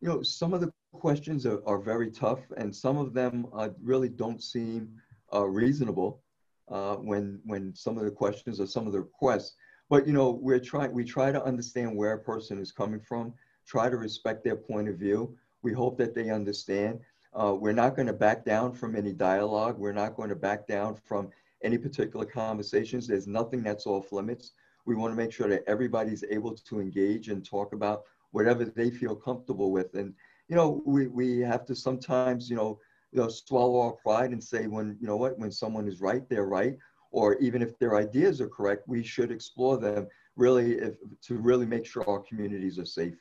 You 0.00 0.08
know, 0.08 0.22
some 0.22 0.52
of 0.52 0.60
the 0.60 0.72
questions 0.92 1.46
are, 1.46 1.60
are 1.66 1.78
very 1.78 2.10
tough, 2.10 2.40
and 2.56 2.74
some 2.74 2.98
of 2.98 3.14
them 3.14 3.46
uh, 3.52 3.70
really 3.82 4.08
don't 4.08 4.42
seem 4.42 4.90
uh, 5.32 5.46
reasonable 5.46 6.22
uh, 6.68 6.96
when 6.96 7.40
when 7.44 7.74
some 7.74 7.96
of 7.98 8.04
the 8.04 8.10
questions 8.10 8.60
or 8.60 8.66
some 8.66 8.86
of 8.86 8.92
the 8.92 9.00
requests. 9.00 9.54
But 9.88 10.06
you 10.06 10.12
know, 10.12 10.30
we're 10.30 10.60
trying 10.60 10.92
we 10.92 11.04
try 11.04 11.32
to 11.32 11.42
understand 11.44 11.96
where 11.96 12.12
a 12.12 12.18
person 12.18 12.58
is 12.58 12.72
coming 12.72 13.00
from 13.00 13.34
try 13.66 13.90
to 13.90 13.96
respect 13.96 14.44
their 14.44 14.56
point 14.56 14.88
of 14.88 14.96
view. 14.96 15.36
We 15.62 15.72
hope 15.72 15.98
that 15.98 16.14
they 16.14 16.30
understand. 16.30 17.00
Uh, 17.34 17.54
we're 17.54 17.72
not 17.72 17.96
going 17.96 18.06
to 18.06 18.12
back 18.12 18.44
down 18.44 18.72
from 18.72 18.96
any 18.96 19.12
dialogue. 19.12 19.76
We're 19.78 19.92
not 19.92 20.14
going 20.16 20.30
to 20.30 20.36
back 20.36 20.66
down 20.66 20.94
from 20.94 21.30
any 21.62 21.76
particular 21.76 22.24
conversations. 22.24 23.06
There's 23.06 23.26
nothing 23.26 23.62
that's 23.62 23.86
off 23.86 24.12
limits. 24.12 24.52
We 24.86 24.94
want 24.94 25.12
to 25.12 25.16
make 25.16 25.32
sure 25.32 25.48
that 25.48 25.64
everybody's 25.66 26.24
able 26.30 26.54
to 26.54 26.80
engage 26.80 27.28
and 27.28 27.44
talk 27.44 27.72
about 27.72 28.04
whatever 28.36 28.66
they 28.66 28.90
feel 28.90 29.16
comfortable 29.16 29.72
with. 29.72 29.94
And, 29.94 30.12
you 30.48 30.56
know, 30.56 30.82
we, 30.84 31.06
we 31.06 31.38
have 31.38 31.64
to 31.64 31.74
sometimes, 31.74 32.50
you 32.50 32.56
know, 32.56 32.78
you 33.10 33.18
know, 33.22 33.28
swallow 33.28 33.80
our 33.80 33.92
pride 33.92 34.32
and 34.32 34.44
say 34.44 34.66
when, 34.66 34.98
you 35.00 35.06
know 35.06 35.16
what, 35.16 35.38
when 35.38 35.50
someone 35.50 35.88
is 35.88 36.02
right, 36.02 36.28
they're 36.28 36.44
right. 36.44 36.76
Or 37.12 37.36
even 37.38 37.62
if 37.62 37.78
their 37.78 37.96
ideas 37.96 38.42
are 38.42 38.48
correct, 38.48 38.82
we 38.86 39.02
should 39.02 39.30
explore 39.30 39.78
them 39.78 40.06
really 40.36 40.72
if, 40.72 40.96
to 41.28 41.38
really 41.38 41.64
make 41.64 41.86
sure 41.86 42.04
our 42.06 42.20
communities 42.28 42.78
are 42.78 42.84
safe. 42.84 43.14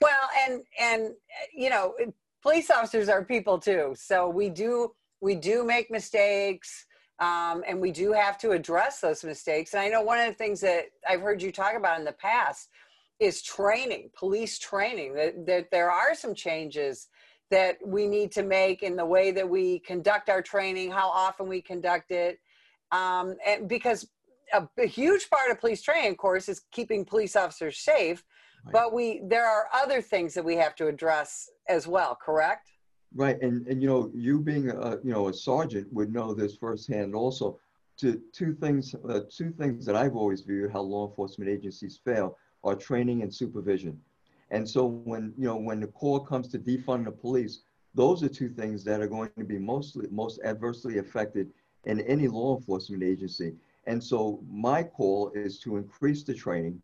Well, 0.00 0.24
and 0.42 0.62
and 0.80 1.14
you 1.54 1.70
know, 1.70 1.94
police 2.42 2.68
officers 2.68 3.08
are 3.08 3.24
people 3.24 3.58
too. 3.60 3.94
So 3.94 4.28
we 4.28 4.48
do 4.50 4.92
we 5.20 5.36
do 5.36 5.64
make 5.64 5.88
mistakes. 5.88 6.86
Um, 7.20 7.62
and 7.68 7.78
we 7.78 7.92
do 7.92 8.12
have 8.12 8.38
to 8.38 8.52
address 8.52 9.00
those 9.00 9.22
mistakes. 9.22 9.74
And 9.74 9.82
I 9.82 9.88
know 9.88 10.00
one 10.00 10.18
of 10.18 10.26
the 10.26 10.38
things 10.42 10.58
that 10.62 10.86
I've 11.06 11.20
heard 11.20 11.42
you 11.42 11.52
talk 11.52 11.74
about 11.76 11.98
in 11.98 12.04
the 12.06 12.12
past 12.12 12.70
is 13.20 13.42
training, 13.42 14.10
police 14.18 14.58
training. 14.58 15.14
That, 15.14 15.46
that 15.46 15.70
there 15.70 15.90
are 15.90 16.14
some 16.14 16.34
changes 16.34 17.08
that 17.50 17.78
we 17.84 18.06
need 18.06 18.32
to 18.32 18.42
make 18.42 18.82
in 18.82 18.96
the 18.96 19.04
way 19.04 19.30
that 19.32 19.48
we 19.48 19.80
conduct 19.80 20.28
our 20.30 20.40
training, 20.40 20.90
how 20.90 21.08
often 21.08 21.48
we 21.48 21.60
conduct 21.60 22.10
it, 22.10 22.38
um, 22.92 23.36
and 23.46 23.68
because 23.68 24.08
a, 24.52 24.66
a, 24.78 24.86
huge 24.86 25.28
part 25.30 25.50
of 25.50 25.60
police 25.60 25.82
training, 25.82 26.12
of 26.12 26.16
course, 26.16 26.48
is 26.48 26.62
keeping 26.72 27.04
police 27.04 27.36
officers 27.36 27.78
safe. 27.78 28.24
Right. 28.64 28.72
But 28.72 28.92
we 28.92 29.22
there 29.24 29.46
are 29.46 29.66
other 29.72 30.02
things 30.02 30.34
that 30.34 30.44
we 30.44 30.56
have 30.56 30.74
to 30.76 30.86
address 30.88 31.48
as 31.68 31.86
well, 31.86 32.16
correct? 32.20 32.70
Right, 33.14 33.40
and 33.42 33.66
and 33.66 33.82
you 33.82 33.88
know, 33.88 34.10
you 34.14 34.40
being 34.40 34.70
a 34.70 34.98
you 35.02 35.12
know 35.12 35.28
a 35.28 35.34
sergeant 35.34 35.92
would 35.92 36.12
know 36.12 36.34
this 36.34 36.56
firsthand. 36.56 37.14
Also, 37.14 37.58
to 37.98 38.20
two 38.32 38.54
things, 38.54 38.94
uh, 39.08 39.20
two 39.30 39.52
things 39.52 39.86
that 39.86 39.96
I've 39.96 40.16
always 40.16 40.42
viewed 40.42 40.72
how 40.72 40.80
law 40.80 41.08
enforcement 41.08 41.50
agencies 41.50 42.00
fail 42.04 42.36
are 42.64 42.74
training 42.74 43.22
and 43.22 43.32
supervision. 43.32 44.00
And 44.50 44.68
so 44.68 44.86
when 44.86 45.32
you 45.38 45.46
know 45.46 45.56
when 45.56 45.80
the 45.80 45.86
call 45.86 46.20
comes 46.20 46.48
to 46.48 46.58
defund 46.58 47.04
the 47.04 47.12
police, 47.12 47.60
those 47.94 48.22
are 48.22 48.28
two 48.28 48.48
things 48.48 48.84
that 48.84 49.00
are 49.00 49.06
going 49.06 49.30
to 49.38 49.44
be 49.44 49.58
mostly 49.58 50.06
most 50.10 50.40
adversely 50.44 50.98
affected 50.98 51.50
in 51.84 52.00
any 52.00 52.28
law 52.28 52.56
enforcement 52.56 53.02
agency. 53.02 53.54
And 53.86 54.02
so 54.02 54.42
my 54.50 54.82
call 54.82 55.30
is 55.34 55.58
to 55.60 55.76
increase 55.76 56.22
the 56.22 56.34
training 56.34 56.82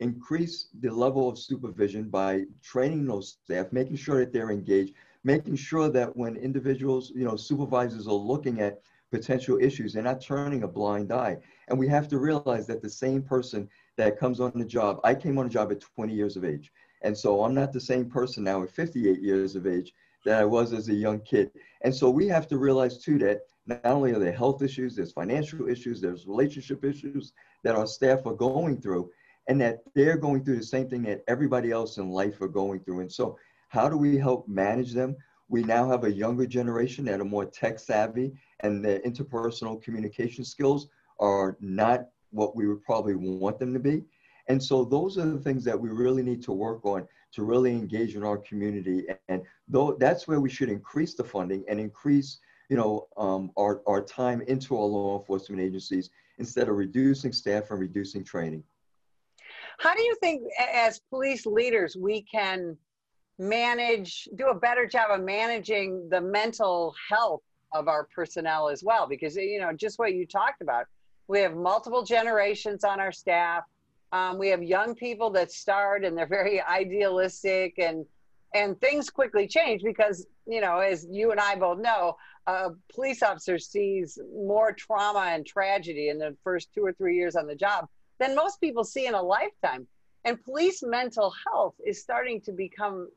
increase 0.00 0.68
the 0.80 0.90
level 0.90 1.28
of 1.28 1.38
supervision 1.38 2.08
by 2.08 2.44
training 2.62 3.06
those 3.06 3.38
staff, 3.44 3.72
making 3.72 3.96
sure 3.96 4.18
that 4.20 4.32
they're 4.32 4.50
engaged, 4.50 4.94
making 5.22 5.56
sure 5.56 5.88
that 5.88 6.14
when 6.16 6.36
individuals, 6.36 7.12
you 7.14 7.24
know, 7.24 7.36
supervisors 7.36 8.06
are 8.06 8.12
looking 8.12 8.60
at 8.60 8.80
potential 9.10 9.58
issues, 9.60 9.92
they're 9.92 10.02
not 10.02 10.20
turning 10.20 10.64
a 10.64 10.68
blind 10.68 11.12
eye. 11.12 11.36
And 11.68 11.78
we 11.78 11.88
have 11.88 12.08
to 12.08 12.18
realize 12.18 12.66
that 12.66 12.82
the 12.82 12.90
same 12.90 13.22
person 13.22 13.68
that 13.96 14.18
comes 14.18 14.40
on 14.40 14.52
the 14.54 14.64
job, 14.64 15.00
I 15.04 15.14
came 15.14 15.38
on 15.38 15.46
the 15.46 15.52
job 15.52 15.72
at 15.72 15.80
20 15.80 16.12
years 16.12 16.36
of 16.36 16.44
age. 16.44 16.72
And 17.02 17.16
so 17.16 17.44
I'm 17.44 17.54
not 17.54 17.72
the 17.72 17.80
same 17.80 18.08
person 18.08 18.44
now 18.44 18.62
at 18.62 18.70
58 18.70 19.20
years 19.20 19.56
of 19.56 19.66
age 19.66 19.92
that 20.24 20.40
I 20.40 20.44
was 20.44 20.72
as 20.72 20.88
a 20.88 20.94
young 20.94 21.20
kid. 21.20 21.50
And 21.82 21.94
so 21.94 22.08
we 22.08 22.26
have 22.28 22.46
to 22.48 22.58
realize 22.58 22.98
too 22.98 23.18
that 23.18 23.40
not 23.66 23.84
only 23.84 24.12
are 24.12 24.18
there 24.18 24.32
health 24.32 24.62
issues, 24.62 24.96
there's 24.96 25.12
financial 25.12 25.68
issues, 25.68 26.00
there's 26.00 26.26
relationship 26.26 26.84
issues 26.84 27.32
that 27.62 27.74
our 27.74 27.86
staff 27.86 28.26
are 28.26 28.34
going 28.34 28.80
through 28.80 29.10
and 29.48 29.60
that 29.60 29.80
they're 29.94 30.16
going 30.16 30.44
through 30.44 30.56
the 30.56 30.62
same 30.62 30.88
thing 30.88 31.02
that 31.02 31.22
everybody 31.28 31.70
else 31.70 31.98
in 31.98 32.10
life 32.10 32.40
are 32.40 32.48
going 32.48 32.80
through. 32.80 33.00
And 33.00 33.12
so, 33.12 33.38
how 33.68 33.88
do 33.88 33.96
we 33.96 34.16
help 34.16 34.46
manage 34.48 34.92
them? 34.92 35.16
We 35.48 35.62
now 35.62 35.88
have 35.88 36.04
a 36.04 36.12
younger 36.12 36.46
generation 36.46 37.04
that 37.06 37.20
are 37.20 37.24
more 37.24 37.44
tech 37.44 37.78
savvy, 37.78 38.32
and 38.60 38.84
their 38.84 39.00
interpersonal 39.00 39.82
communication 39.82 40.44
skills 40.44 40.88
are 41.20 41.56
not 41.60 42.06
what 42.34 42.56
we 42.56 42.66
would 42.66 42.82
probably 42.82 43.14
want 43.14 43.58
them 43.58 43.72
to 43.72 43.80
be. 43.80 44.02
And 44.48 44.62
so, 44.62 44.84
those 44.84 45.16
are 45.16 45.24
the 45.24 45.38
things 45.38 45.64
that 45.64 45.80
we 45.80 45.88
really 45.88 46.22
need 46.22 46.42
to 46.42 46.52
work 46.52 46.84
on 46.84 47.08
to 47.32 47.42
really 47.42 47.72
engage 47.72 48.14
in 48.14 48.22
our 48.22 48.38
community. 48.38 49.06
And 49.28 49.42
though 49.66 49.96
that's 49.98 50.28
where 50.28 50.40
we 50.40 50.50
should 50.50 50.68
increase 50.68 51.14
the 51.14 51.24
funding 51.24 51.64
and 51.68 51.80
increase, 51.80 52.38
you 52.68 52.76
know, 52.76 53.08
um, 53.16 53.50
our, 53.56 53.82
our 53.86 54.02
time 54.02 54.42
into 54.42 54.76
our 54.76 54.84
law 54.84 55.18
enforcement 55.18 55.60
agencies 55.60 56.10
instead 56.38 56.68
of 56.68 56.76
reducing 56.76 57.32
staff 57.32 57.70
and 57.70 57.80
reducing 57.80 58.22
training. 58.22 58.62
How 59.78 59.94
do 59.94 60.02
you 60.02 60.16
think, 60.20 60.42
as 60.72 61.00
police 61.10 61.46
leaders, 61.46 61.96
we 61.96 62.22
can 62.22 62.76
manage, 63.38 64.28
do 64.36 64.48
a 64.48 64.54
better 64.54 64.86
job 64.86 65.10
of 65.10 65.24
managing 65.24 66.08
the 66.10 66.20
mental 66.20 66.94
health 67.08 67.42
of 67.72 67.88
our 67.88 68.06
personnel 68.14 68.68
as 68.68 68.84
well? 68.84 69.08
Because, 69.08 69.36
you 69.36 69.60
know, 69.60 69.72
just 69.72 69.98
what 69.98 70.14
you 70.14 70.26
talked 70.26 70.62
about, 70.62 70.86
we 71.28 71.40
have 71.40 71.54
multiple 71.54 72.02
generations 72.02 72.84
on 72.84 73.00
our 73.00 73.12
staff. 73.12 73.64
Um, 74.12 74.38
we 74.38 74.48
have 74.48 74.62
young 74.62 74.94
people 74.94 75.30
that 75.30 75.50
start 75.50 76.04
and 76.04 76.16
they're 76.16 76.26
very 76.26 76.60
idealistic 76.62 77.78
and 77.78 78.06
and 78.54 78.80
things 78.80 79.10
quickly 79.10 79.48
change 79.48 79.82
because 79.82 80.26
you 80.46 80.60
know 80.60 80.78
as 80.78 81.08
you 81.10 81.32
and 81.32 81.40
i 81.40 81.56
both 81.56 81.80
know 81.80 82.16
a 82.46 82.70
police 82.92 83.22
officer 83.22 83.58
sees 83.58 84.18
more 84.34 84.72
trauma 84.72 85.30
and 85.30 85.46
tragedy 85.46 86.08
in 86.08 86.18
the 86.18 86.36
first 86.44 86.68
two 86.74 86.84
or 86.84 86.92
three 86.92 87.16
years 87.16 87.36
on 87.36 87.46
the 87.46 87.54
job 87.54 87.88
than 88.18 88.34
most 88.34 88.60
people 88.60 88.84
see 88.84 89.06
in 89.06 89.14
a 89.14 89.22
lifetime. 89.22 89.86
And 90.24 90.42
police 90.42 90.82
mental 90.82 91.32
health 91.46 91.74
is 91.84 92.00
starting 92.00 92.40
to 92.42 92.52
become 92.52 93.08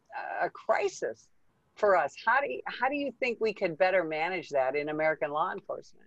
a 0.41 0.49
crisis 0.49 1.27
for 1.75 1.95
us. 1.95 2.13
How 2.25 2.41
do 2.41 2.49
you, 2.49 2.61
how 2.65 2.89
do 2.89 2.95
you 2.95 3.13
think 3.19 3.37
we 3.39 3.53
could 3.53 3.77
better 3.77 4.03
manage 4.03 4.49
that 4.49 4.75
in 4.75 4.89
American 4.89 5.31
law 5.31 5.51
enforcement? 5.51 6.06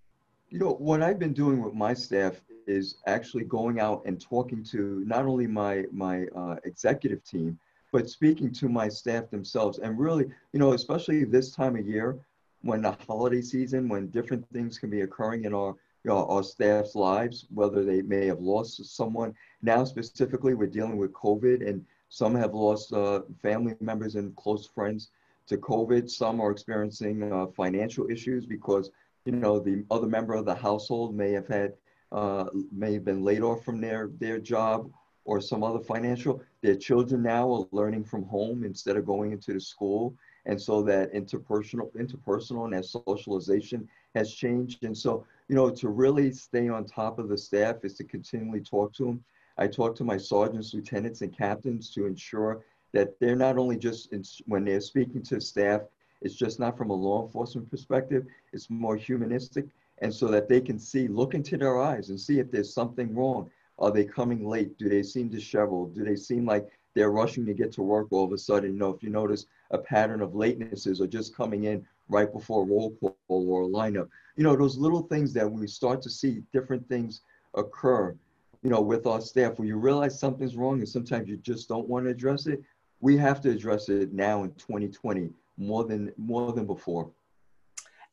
You 0.51 0.59
know, 0.59 0.73
what 0.75 1.01
I've 1.01 1.21
been 1.21 1.33
doing 1.33 1.63
with 1.63 1.75
my 1.75 1.95
staff 1.95 2.41
is 2.67 2.97
actually 3.07 3.45
going 3.45 3.79
out 3.79 4.03
and 4.05 4.21
talking 4.21 4.65
to 4.65 5.03
not 5.07 5.25
only 5.25 5.47
my 5.47 5.85
my 5.93 6.27
uh, 6.35 6.57
executive 6.65 7.23
team, 7.23 7.57
but 7.93 8.11
speaking 8.11 8.53
to 8.55 8.69
my 8.69 8.89
staff 8.89 9.31
themselves, 9.31 9.79
and 9.79 9.97
really, 9.97 10.25
you 10.53 10.59
know, 10.59 10.73
especially 10.73 11.23
this 11.23 11.55
time 11.55 11.77
of 11.77 11.87
year, 11.87 12.19
when 12.63 12.83
the 12.83 12.97
holiday 13.07 13.41
season, 13.41 13.89
when 13.89 14.09
different 14.09 14.45
things 14.53 14.77
can 14.77 14.91
be 14.91 15.03
occurring 15.03 15.45
in 15.45 15.55
our 15.55 15.77
you 16.03 16.11
know, 16.11 16.27
our 16.27 16.43
staff's 16.43 16.95
lives, 16.95 17.47
whether 17.53 17.85
they 17.85 18.03
may 18.03 18.27
have 18.27 18.41
lost 18.41 18.85
someone. 18.97 19.35
Now, 19.63 19.85
specifically, 19.85 20.55
we're 20.55 20.67
dealing 20.67 20.97
with 20.97 21.13
COVID, 21.13 21.69
and 21.69 21.85
some 22.09 22.35
have 22.35 22.55
lost 22.55 22.93
uh, 22.93 23.21
family 23.43 23.77
members 23.81 24.17
and 24.17 24.35
close 24.35 24.67
friends 24.67 25.11
to 25.47 25.59
COVID. 25.59 26.11
Some 26.11 26.41
are 26.41 26.51
experiencing 26.51 27.31
uh, 27.33 27.47
financial 27.49 28.11
issues 28.11 28.47
because, 28.47 28.91
you 29.25 29.33
know, 29.33 29.59
the 29.59 29.85
other 29.91 30.07
member 30.07 30.35
of 30.35 30.45
the 30.45 30.55
household 30.55 31.15
may 31.15 31.33
have 31.33 31.49
had 31.49 31.75
uh, 32.13 32.47
may 32.73 32.95
have 32.95 33.05
been 33.05 33.23
laid 33.23 33.43
off 33.43 33.65
from 33.65 33.81
their, 33.81 34.11
their 34.19 34.39
job 34.39 34.91
or 35.25 35.41
some 35.41 35.63
other 35.63 35.79
financial, 35.79 36.43
their 36.61 36.75
children 36.75 37.23
now 37.23 37.53
are 37.53 37.67
learning 37.71 38.03
from 38.03 38.25
home 38.25 38.65
instead 38.65 38.97
of 38.97 39.07
going 39.07 39.33
into 39.33 39.53
the 39.53 39.61
school. 39.61 40.15
And 40.47 40.61
so 40.61 40.83
that 40.83 41.13
interpersonal, 41.13 41.93
interpersonal 41.95 42.65
and 42.65 42.73
that 42.73 42.87
socialization 42.87 43.89
has 44.15 44.33
changed. 44.33 44.83
And 44.83 44.97
so, 44.97 45.25
you 45.49 45.55
know, 45.55 45.71
to 45.71 45.89
really 45.89 46.33
stay 46.33 46.69
on 46.69 46.85
top 46.85 47.19
of 47.19 47.29
the 47.29 47.39
staff 47.39 47.77
is 47.85 47.95
to 47.99 48.05
continually 48.05 48.61
talk 48.61 48.93
to 48.95 49.05
them. 49.05 49.25
I 49.59 49.69
talk 49.69 49.95
to 49.97 50.05
my 50.05 50.17
sergeants, 50.17 50.73
lieutenants, 50.75 51.21
and 51.21 51.37
captains 51.37 51.91
to 51.91 52.07
ensure 52.07 52.65
that 52.93 53.21
they're 53.21 53.37
not 53.37 53.59
only 53.59 53.77
just 53.77 54.13
in, 54.13 54.25
when 54.47 54.65
they're 54.65 54.81
speaking 54.81 55.23
to 55.25 55.41
staff, 55.41 55.83
it's 56.23 56.35
just 56.35 56.61
not 56.61 56.77
from 56.77 56.91
a 56.91 56.95
law 56.95 57.25
enforcement 57.25 57.71
perspective, 57.71 58.27
it's 58.53 58.69
more 58.71 58.97
humanistic. 58.97 59.67
And 60.03 60.13
so 60.13 60.29
that 60.29 60.49
they 60.49 60.61
can 60.61 60.79
see, 60.79 61.09
look 61.09 61.35
into 61.35 61.57
their 61.59 61.81
eyes 61.81 62.09
and 62.09 62.19
see 62.19 62.39
if 62.39 62.51
there's 62.51 62.73
something 62.73 63.15
wrong. 63.15 63.51
Are 63.79 63.91
they 63.91 64.05
coming 64.05 64.47
late? 64.47 64.79
Do 64.79 64.89
they 64.89 65.03
seem 65.03 65.29
disheveled? 65.29 65.95
Do 65.95 66.05
they 66.05 66.17
seem 66.17 66.47
like 66.47 66.69
they're 66.95 67.11
rushing 67.11 67.47
to 67.47 67.55
get 67.55 67.73
to 67.73 67.83
work 67.83 68.09
all 68.11 68.25
of 68.25 68.33
a 68.33 68.39
sudden? 68.39 68.73
You 68.73 68.79
know, 68.79 68.95
if 68.95 69.03
you 69.03 69.11
notice 69.11 69.47
a 69.71 69.79
pattern 69.79 70.21
of 70.23 70.33
latenesses 70.33 71.01
or 71.01 71.07
just 71.07 71.35
coming 71.37 71.65
in 71.65 71.87
right 72.09 72.33
before 72.33 72.67
roll 72.67 72.95
call 73.01 73.17
or 73.29 73.63
a 73.63 73.67
lineup, 73.67 74.09
you 74.37 74.45
know, 74.45 74.57
those 74.57 74.79
little 74.79 75.03
things 75.03 75.33
that 75.35 75.51
we 75.51 75.67
start 75.67 76.03
to 76.03 76.11
see 76.11 76.43
different 76.53 76.87
things 76.89 77.23
occur, 77.55 78.15
you 78.63 78.71
know, 78.71 78.81
with 78.81 79.07
our 79.07 79.21
staff, 79.21 79.59
where 79.59 79.69
you 79.69 79.77
realize 79.77 80.19
something's 80.19 80.57
wrong 80.57 80.79
and 80.79 80.89
sometimes 80.89 81.29
you 81.29 81.37
just 81.39 81.69
don't 81.69 81.89
want 81.89 82.05
to 82.05 82.11
address 82.11 82.47
it, 82.47 82.63
we 83.01 83.17
have 83.17 83.41
to 83.43 83.51
address 83.51 83.89
it 83.89 84.13
now 84.13 84.45
in 84.45 84.51
2020 84.53 85.31
more 85.61 85.85
than 85.85 86.13
more 86.17 86.53
than 86.53 86.67
before. 86.67 87.11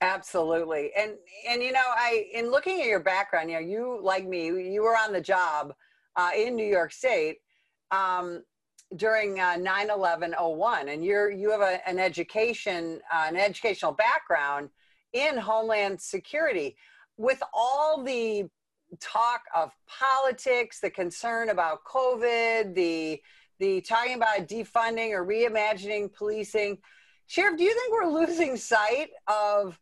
Absolutely. 0.02 0.92
And 0.96 1.14
and 1.50 1.64
you 1.64 1.72
know, 1.72 1.80
I 1.86 2.28
in 2.34 2.52
looking 2.52 2.82
at 2.82 2.88
your 2.88 3.00
background, 3.00 3.50
you 3.50 3.56
know, 3.56 3.62
you 3.62 4.00
like 4.02 4.28
me, 4.28 4.46
you 4.46 4.84
were 4.84 4.96
on 4.96 5.12
the 5.12 5.22
job 5.22 5.74
uh, 6.16 6.30
in 6.36 6.56
New 6.56 6.66
York 6.66 6.92
State 6.92 7.38
um, 7.90 8.44
during 8.96 9.40
uh, 9.40 9.56
9/11/01, 9.58 10.94
and 10.94 11.04
you're 11.04 11.32
you 11.32 11.50
have 11.50 11.62
a, 11.62 11.88
an 11.90 11.98
education, 11.98 13.00
uh, 13.12 13.26
an 13.28 13.38
educational 13.38 13.94
background 13.94 14.70
in 15.14 15.38
Homeland 15.38 16.00
Security. 16.00 16.76
With 17.18 17.42
all 17.52 18.04
the 18.04 18.48
talk 19.00 19.42
of 19.56 19.72
politics, 19.88 20.80
the 20.80 20.92
concern 20.92 21.50
about 21.50 21.84
COVID, 21.86 22.76
the 22.76 23.20
the 23.58 23.82
talking 23.82 24.14
about 24.14 24.48
defunding 24.48 25.12
or 25.12 25.26
reimagining 25.26 26.14
policing. 26.14 26.78
Sheriff, 27.28 27.58
do 27.58 27.64
you 27.66 27.74
think 27.74 27.92
we're 27.92 28.10
losing 28.10 28.56
sight 28.56 29.10
of 29.28 29.78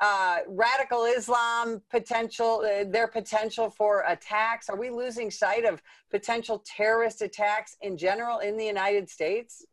uh, 0.00 0.38
radical 0.46 1.04
Islam 1.04 1.82
potential, 1.90 2.64
uh, 2.64 2.84
their 2.88 3.06
potential 3.06 3.68
for 3.68 4.04
attacks? 4.08 4.70
Are 4.70 4.76
we 4.76 4.88
losing 4.88 5.30
sight 5.30 5.66
of 5.66 5.82
potential 6.10 6.62
terrorist 6.64 7.20
attacks 7.20 7.76
in 7.82 7.98
general 7.98 8.38
in 8.38 8.56
the 8.56 8.64
United 8.64 9.10
States? 9.10 9.66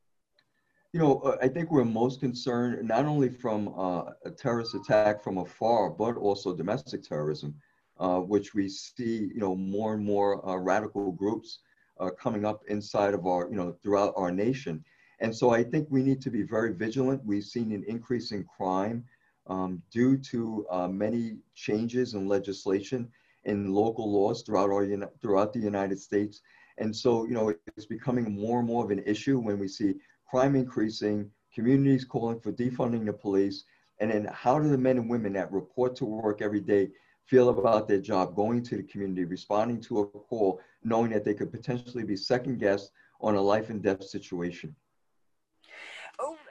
You 0.91 0.99
know, 0.99 1.19
uh, 1.19 1.37
I 1.41 1.47
think 1.47 1.71
we're 1.71 1.85
most 1.85 2.19
concerned 2.19 2.85
not 2.85 3.05
only 3.05 3.29
from 3.29 3.73
uh, 3.77 4.11
a 4.25 4.31
terrorist 4.31 4.75
attack 4.75 5.23
from 5.23 5.37
afar, 5.37 5.91
but 5.91 6.17
also 6.17 6.53
domestic 6.53 7.01
terrorism, 7.01 7.55
uh, 7.97 8.19
which 8.19 8.53
we 8.53 8.67
see, 8.67 9.31
you 9.33 9.39
know, 9.39 9.55
more 9.55 9.93
and 9.93 10.03
more 10.03 10.41
radical 10.59 11.13
groups 11.13 11.59
coming 12.19 12.43
up 12.43 12.61
inside 12.67 13.13
of 13.13 13.25
our, 13.25 13.47
you 13.49 13.55
know, 13.55 13.73
throughout 13.81 14.13
our 14.17 14.31
nation. 14.31 14.83
And 15.19 15.35
so 15.35 15.51
I 15.51 15.63
think 15.63 15.87
we 15.89 16.03
need 16.03 16.21
to 16.21 16.29
be 16.29 16.43
very 16.43 16.73
vigilant. 16.73 17.25
We've 17.25 17.43
seen 17.43 17.71
an 17.71 17.83
increase 17.87 18.31
in 18.31 18.43
crime 18.43 19.05
um, 19.47 19.81
due 19.91 20.17
to 20.17 20.65
uh, 20.69 20.87
many 20.87 21.37
changes 21.53 22.13
in 22.13 22.27
legislation 22.27 23.09
in 23.45 23.71
local 23.71 24.11
laws 24.11 24.41
throughout, 24.41 24.71
our, 24.71 24.85
throughout 25.21 25.53
the 25.53 25.59
United 25.59 25.99
States. 25.99 26.41
And 26.77 26.93
so, 26.93 27.25
you 27.25 27.33
know, 27.33 27.53
it's 27.77 27.85
becoming 27.85 28.35
more 28.35 28.59
and 28.59 28.67
more 28.67 28.83
of 28.83 28.91
an 28.91 29.03
issue 29.05 29.39
when 29.39 29.59
we 29.59 29.67
see 29.67 29.95
crime 30.29 30.55
increasing, 30.55 31.29
communities 31.53 32.03
calling 32.03 32.39
for 32.39 32.51
defunding 32.51 33.05
the 33.05 33.13
police, 33.13 33.63
and 33.99 34.11
then 34.11 34.27
how 34.33 34.59
do 34.59 34.67
the 34.67 34.77
men 34.77 34.97
and 34.97 35.09
women 35.09 35.33
that 35.33 35.51
report 35.51 35.95
to 35.97 36.05
work 36.05 36.41
every 36.41 36.59
day 36.59 36.89
feel 37.25 37.49
about 37.49 37.87
their 37.87 38.01
job, 38.01 38.35
going 38.35 38.61
to 38.63 38.77
the 38.77 38.83
community, 38.83 39.23
responding 39.25 39.79
to 39.81 39.99
a 39.99 40.05
call, 40.05 40.59
knowing 40.83 41.11
that 41.11 41.23
they 41.23 41.33
could 41.33 41.51
potentially 41.51 42.03
be 42.03 42.15
second 42.15 42.59
guessed 42.59 42.91
on 43.21 43.35
a 43.35 43.41
life 43.41 43.69
and 43.69 43.81
death 43.81 44.03
situation? 44.03 44.75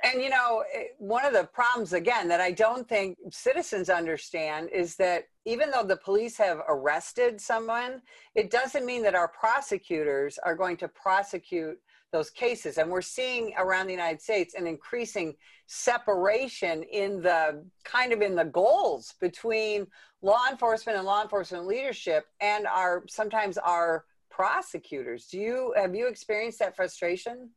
And 0.05 0.23
you 0.23 0.29
know, 0.29 0.63
eh, 0.73 0.85
one 0.99 1.25
of 1.25 1.33
the 1.33 1.45
problems 1.45 1.95
again 1.95 2.29
that 2.29 2.41
I 2.41 2.53
don't 2.53 2.89
think 2.89 3.17
citizens 3.31 3.89
understand 3.89 4.69
is 4.73 4.97
that 4.97 5.25
even 5.47 5.71
though 5.71 5.83
the 5.83 5.97
police 5.97 6.37
have 6.37 6.61
arrested 6.69 7.41
someone, 7.41 8.03
it 8.35 8.51
doesn't 8.51 8.87
mean 8.87 9.03
that 9.03 9.15
our 9.15 9.29
prosecutors 9.29 10.39
are 10.39 10.55
going 10.55 10.77
to 10.79 10.89
prosecute 10.89 11.79
those 12.13 12.31
cases. 12.31 12.79
And 12.79 12.91
we're 12.91 13.03
seeing 13.03 13.55
around 13.59 13.87
the 13.87 13.93
United 13.93 14.21
States 14.21 14.55
an 14.55 14.67
increasing 14.67 15.35
separation 15.67 16.83
in 16.85 17.23
the 17.23 17.65
kind 17.85 18.13
of 18.13 18.21
in 18.21 18.37
the 18.37 18.45
goals 18.45 19.15
between 19.21 19.87
law 20.23 20.43
enforcement 20.51 20.99
and 20.99 21.07
law 21.07 21.23
enforcement 21.23 21.67
leadership 21.67 22.27
and 22.41 22.67
our 22.67 23.05
sometimes 23.09 23.59
our 23.59 24.05
prosecutors. 24.31 25.27
Do 25.27 25.39
you 25.39 25.75
have 25.77 25.95
you 25.95 26.09
experienced 26.09 26.59
that 26.59 26.77
frustration? 26.77 27.51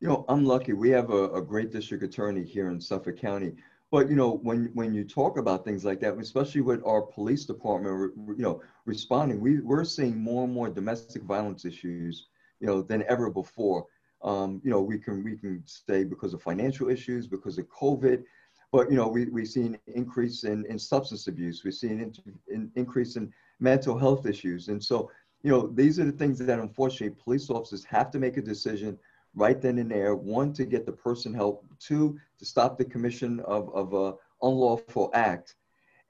You 0.00 0.08
know, 0.08 0.24
I'm 0.28 0.44
lucky. 0.44 0.74
We 0.74 0.90
have 0.90 1.10
a, 1.10 1.30
a 1.30 1.42
great 1.42 1.72
district 1.72 2.04
attorney 2.04 2.44
here 2.44 2.70
in 2.70 2.80
Suffolk 2.80 3.16
County. 3.16 3.54
But 3.90 4.10
you 4.10 4.16
know, 4.16 4.38
when 4.42 4.70
when 4.74 4.92
you 4.92 5.04
talk 5.04 5.38
about 5.38 5.64
things 5.64 5.84
like 5.84 6.00
that, 6.00 6.18
especially 6.18 6.60
with 6.60 6.84
our 6.84 7.00
police 7.00 7.44
department, 7.46 8.12
you 8.16 8.42
know, 8.42 8.60
responding, 8.84 9.40
we 9.40 9.60
we're 9.60 9.84
seeing 9.84 10.18
more 10.18 10.44
and 10.44 10.52
more 10.52 10.68
domestic 10.68 11.22
violence 11.22 11.64
issues, 11.64 12.26
you 12.60 12.66
know, 12.66 12.82
than 12.82 13.04
ever 13.08 13.30
before. 13.30 13.86
Um, 14.22 14.60
you 14.64 14.70
know, 14.70 14.82
we 14.82 14.98
can 14.98 15.22
we 15.24 15.36
can 15.36 15.62
say 15.64 16.04
because 16.04 16.34
of 16.34 16.42
financial 16.42 16.90
issues, 16.90 17.26
because 17.26 17.58
of 17.58 17.66
COVID, 17.68 18.24
but 18.72 18.90
you 18.90 18.96
know, 18.96 19.08
we 19.08 19.26
we've 19.26 19.48
seen 19.48 19.78
increase 19.86 20.44
in 20.44 20.66
in 20.66 20.78
substance 20.78 21.26
abuse, 21.28 21.64
we've 21.64 21.72
seen 21.72 22.00
in, 22.00 22.12
in, 22.48 22.70
increase 22.74 23.16
in 23.16 23.32
mental 23.60 23.96
health 23.96 24.26
issues, 24.26 24.68
and 24.68 24.82
so 24.82 25.10
you 25.42 25.50
know, 25.52 25.68
these 25.68 26.00
are 26.00 26.04
the 26.04 26.12
things 26.12 26.38
that 26.40 26.58
unfortunately 26.58 27.16
police 27.22 27.48
officers 27.48 27.84
have 27.84 28.10
to 28.10 28.18
make 28.18 28.36
a 28.36 28.42
decision 28.42 28.98
right 29.36 29.60
then 29.60 29.78
and 29.78 29.90
there. 29.90 30.16
One, 30.16 30.52
to 30.54 30.64
get 30.64 30.86
the 30.86 30.92
person 30.92 31.32
help. 31.32 31.64
Two, 31.78 32.18
to 32.38 32.44
stop 32.44 32.76
the 32.76 32.84
commission 32.84 33.40
of, 33.40 33.72
of 33.74 33.94
a 33.94 34.14
unlawful 34.44 35.10
act. 35.14 35.54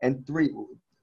And 0.01 0.27
three, 0.27 0.55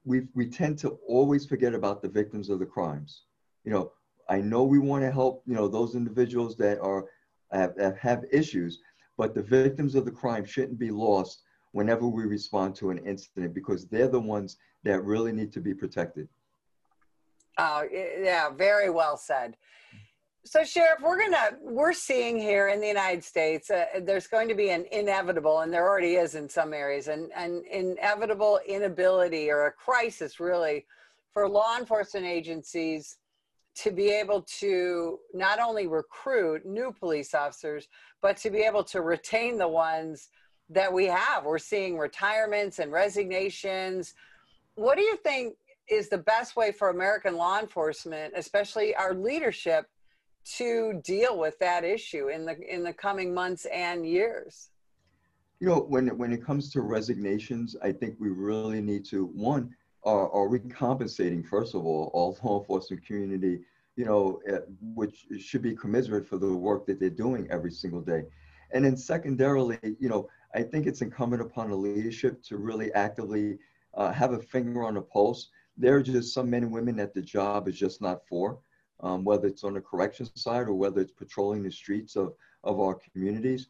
we, 0.05 0.23
we 0.33 0.47
tend 0.47 0.79
to 0.79 0.97
always 1.07 1.45
forget 1.45 1.73
about 1.73 2.01
the 2.01 2.09
victims 2.09 2.49
of 2.49 2.59
the 2.59 2.65
crimes. 2.65 3.23
You 3.65 3.71
know, 3.71 3.91
I 4.29 4.39
know 4.39 4.63
we 4.63 4.79
want 4.79 5.03
to 5.03 5.11
help, 5.11 5.43
you 5.45 5.53
know, 5.53 5.67
those 5.67 5.95
individuals 5.95 6.55
that 6.57 6.79
are 6.79 7.05
have, 7.51 7.75
have 7.99 8.25
issues, 8.31 8.79
but 9.17 9.35
the 9.35 9.43
victims 9.43 9.93
of 9.93 10.05
the 10.05 10.11
crime 10.11 10.43
shouldn't 10.45 10.79
be 10.79 10.89
lost 10.89 11.43
whenever 11.71 12.07
we 12.07 12.23
respond 12.23 12.75
to 12.75 12.89
an 12.89 12.97
incident 12.99 13.53
because 13.53 13.85
they're 13.85 14.07
the 14.07 14.19
ones 14.19 14.57
that 14.83 15.03
really 15.03 15.31
need 15.31 15.51
to 15.53 15.59
be 15.59 15.73
protected. 15.73 16.27
Oh, 17.57 17.83
yeah, 17.91 18.49
very 18.49 18.89
well 18.89 19.17
said. 19.17 19.55
So, 20.45 20.63
Sheriff, 20.65 20.99
we're 21.01 21.19
gonna 21.19 21.51
we're 21.61 21.93
seeing 21.93 22.37
here 22.37 22.67
in 22.67 22.81
the 22.81 22.87
United 22.87 23.23
States, 23.23 23.69
uh, 23.71 23.85
there's 24.01 24.27
going 24.27 24.49
to 24.49 24.55
be 24.55 24.71
an 24.71 24.85
inevitable, 24.91 25.61
and 25.61 25.71
there 25.71 25.87
already 25.87 26.15
is 26.15 26.35
in 26.35 26.49
some 26.49 26.73
areas, 26.73 27.07
an, 27.07 27.29
an 27.33 27.63
inevitable 27.71 28.59
inability 28.67 29.49
or 29.49 29.67
a 29.67 29.71
crisis, 29.71 30.41
really, 30.41 30.85
for 31.31 31.47
law 31.47 31.77
enforcement 31.79 32.25
agencies 32.25 33.17
to 33.75 33.89
be 33.89 34.09
able 34.09 34.41
to 34.59 35.17
not 35.33 35.59
only 35.59 35.87
recruit 35.87 36.65
new 36.65 36.91
police 36.91 37.33
officers, 37.33 37.87
but 38.21 38.35
to 38.37 38.49
be 38.49 38.59
able 38.59 38.83
to 38.83 39.01
retain 39.01 39.57
the 39.57 39.67
ones 39.67 40.27
that 40.69 40.91
we 40.91 41.05
have. 41.05 41.45
We're 41.45 41.57
seeing 41.57 41.97
retirements 41.97 42.79
and 42.79 42.91
resignations. 42.91 44.13
What 44.75 44.97
do 44.97 45.03
you 45.03 45.15
think 45.17 45.55
is 45.89 46.09
the 46.09 46.17
best 46.17 46.57
way 46.57 46.73
for 46.73 46.89
American 46.89 47.37
law 47.37 47.59
enforcement, 47.59 48.33
especially 48.35 48.93
our 48.95 49.13
leadership? 49.13 49.87
To 50.45 51.01
deal 51.03 51.37
with 51.37 51.57
that 51.59 51.83
issue 51.83 52.27
in 52.27 52.45
the 52.45 52.57
in 52.73 52.83
the 52.83 52.93
coming 52.93 53.33
months 53.33 53.65
and 53.65 54.05
years? 54.05 54.69
You 55.59 55.69
know, 55.69 55.79
when 55.79 56.07
when 56.17 56.33
it 56.33 56.43
comes 56.43 56.71
to 56.73 56.81
resignations, 56.81 57.75
I 57.81 57.91
think 57.91 58.15
we 58.19 58.29
really 58.29 58.81
need 58.81 59.05
to 59.05 59.25
one 59.25 59.75
are, 60.03 60.29
are 60.31 60.47
we 60.47 60.59
compensating 60.59 61.43
first 61.43 61.75
of 61.75 61.85
all 61.85 62.11
all 62.13 62.37
law 62.43 62.59
enforcement 62.59 63.05
community, 63.05 63.61
you 63.95 64.05
know, 64.05 64.41
uh, 64.51 64.59
which 64.81 65.25
should 65.39 65.61
be 65.61 65.75
commiserate 65.75 66.27
for 66.27 66.37
the 66.37 66.53
work 66.53 66.85
that 66.87 66.99
they're 66.99 67.09
doing 67.09 67.47
every 67.49 67.71
single 67.71 68.01
day, 68.01 68.25
and 68.71 68.83
then 68.83 68.97
secondarily, 68.97 69.79
you 69.99 70.09
know, 70.09 70.27
I 70.53 70.63
think 70.63 70.87
it's 70.87 71.01
incumbent 71.01 71.41
upon 71.41 71.69
the 71.69 71.75
leadership 71.75 72.43
to 72.43 72.57
really 72.57 72.91
actively 72.93 73.57
uh, 73.93 74.11
have 74.11 74.33
a 74.33 74.39
finger 74.39 74.83
on 74.83 74.95
the 74.95 75.01
pulse. 75.01 75.49
There 75.77 75.95
are 75.95 76.03
just 76.03 76.33
some 76.33 76.49
men 76.49 76.63
and 76.63 76.71
women 76.71 76.95
that 76.97 77.13
the 77.13 77.21
job 77.21 77.67
is 77.67 77.77
just 77.77 78.01
not 78.01 78.27
for 78.27 78.59
um, 79.03 79.23
whether 79.23 79.47
it's 79.47 79.63
on 79.63 79.73
the 79.73 79.81
correction 79.81 80.25
side 80.35 80.67
or 80.67 80.73
whether 80.73 81.01
it's 81.01 81.11
patrolling 81.11 81.61
the 81.61 81.71
streets 81.71 82.15
of, 82.15 82.33
of 82.63 82.79
our 82.79 82.95
communities. 82.95 83.67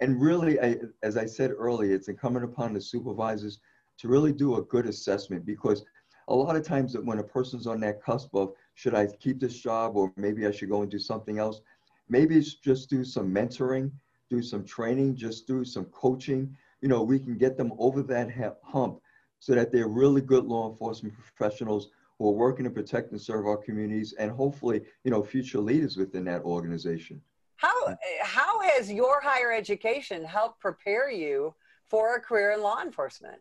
And 0.00 0.20
really, 0.20 0.60
I, 0.60 0.76
as 1.02 1.16
I 1.16 1.24
said 1.24 1.50
earlier, 1.50 1.94
it's 1.94 2.08
incumbent 2.08 2.44
upon 2.44 2.74
the 2.74 2.80
supervisors 2.80 3.60
to 3.98 4.08
really 4.08 4.32
do 4.32 4.56
a 4.56 4.62
good 4.62 4.86
assessment 4.86 5.46
because 5.46 5.84
a 6.28 6.34
lot 6.34 6.56
of 6.56 6.64
times 6.64 6.96
when 6.98 7.18
a 7.18 7.24
person's 7.24 7.66
on 7.66 7.80
that 7.80 8.02
cusp 8.02 8.34
of 8.34 8.52
should 8.74 8.94
I 8.94 9.06
keep 9.06 9.40
this 9.40 9.58
job 9.58 9.96
or 9.96 10.12
maybe 10.16 10.46
I 10.46 10.50
should 10.50 10.70
go 10.70 10.82
and 10.82 10.90
do 10.90 10.98
something 10.98 11.38
else, 11.38 11.60
maybe 12.08 12.36
it's 12.36 12.54
just 12.54 12.90
do 12.90 13.04
some 13.04 13.32
mentoring, 13.32 13.90
do 14.30 14.42
some 14.42 14.64
training, 14.64 15.16
just 15.16 15.46
do 15.46 15.64
some 15.64 15.86
coaching. 15.86 16.56
You 16.80 16.88
know, 16.88 17.02
we 17.02 17.18
can 17.18 17.38
get 17.38 17.56
them 17.56 17.72
over 17.78 18.02
that 18.02 18.58
hump 18.62 19.00
so 19.38 19.54
that 19.54 19.72
they're 19.72 19.88
really 19.88 20.20
good 20.20 20.44
law 20.44 20.70
enforcement 20.70 21.14
professionals 21.14 21.90
who 22.18 22.28
are 22.28 22.32
working 22.32 22.64
to 22.64 22.70
protect 22.70 23.12
and 23.12 23.20
serve 23.20 23.46
our 23.46 23.56
communities 23.56 24.14
and 24.18 24.30
hopefully, 24.30 24.82
you 25.04 25.10
know, 25.10 25.22
future 25.22 25.58
leaders 25.58 25.96
within 25.96 26.24
that 26.24 26.42
organization. 26.42 27.20
How, 27.56 27.96
how 28.22 28.60
has 28.60 28.90
your 28.90 29.20
higher 29.20 29.52
education 29.52 30.24
helped 30.24 30.60
prepare 30.60 31.10
you 31.10 31.54
for 31.88 32.16
a 32.16 32.20
career 32.20 32.52
in 32.52 32.62
law 32.62 32.82
enforcement? 32.82 33.40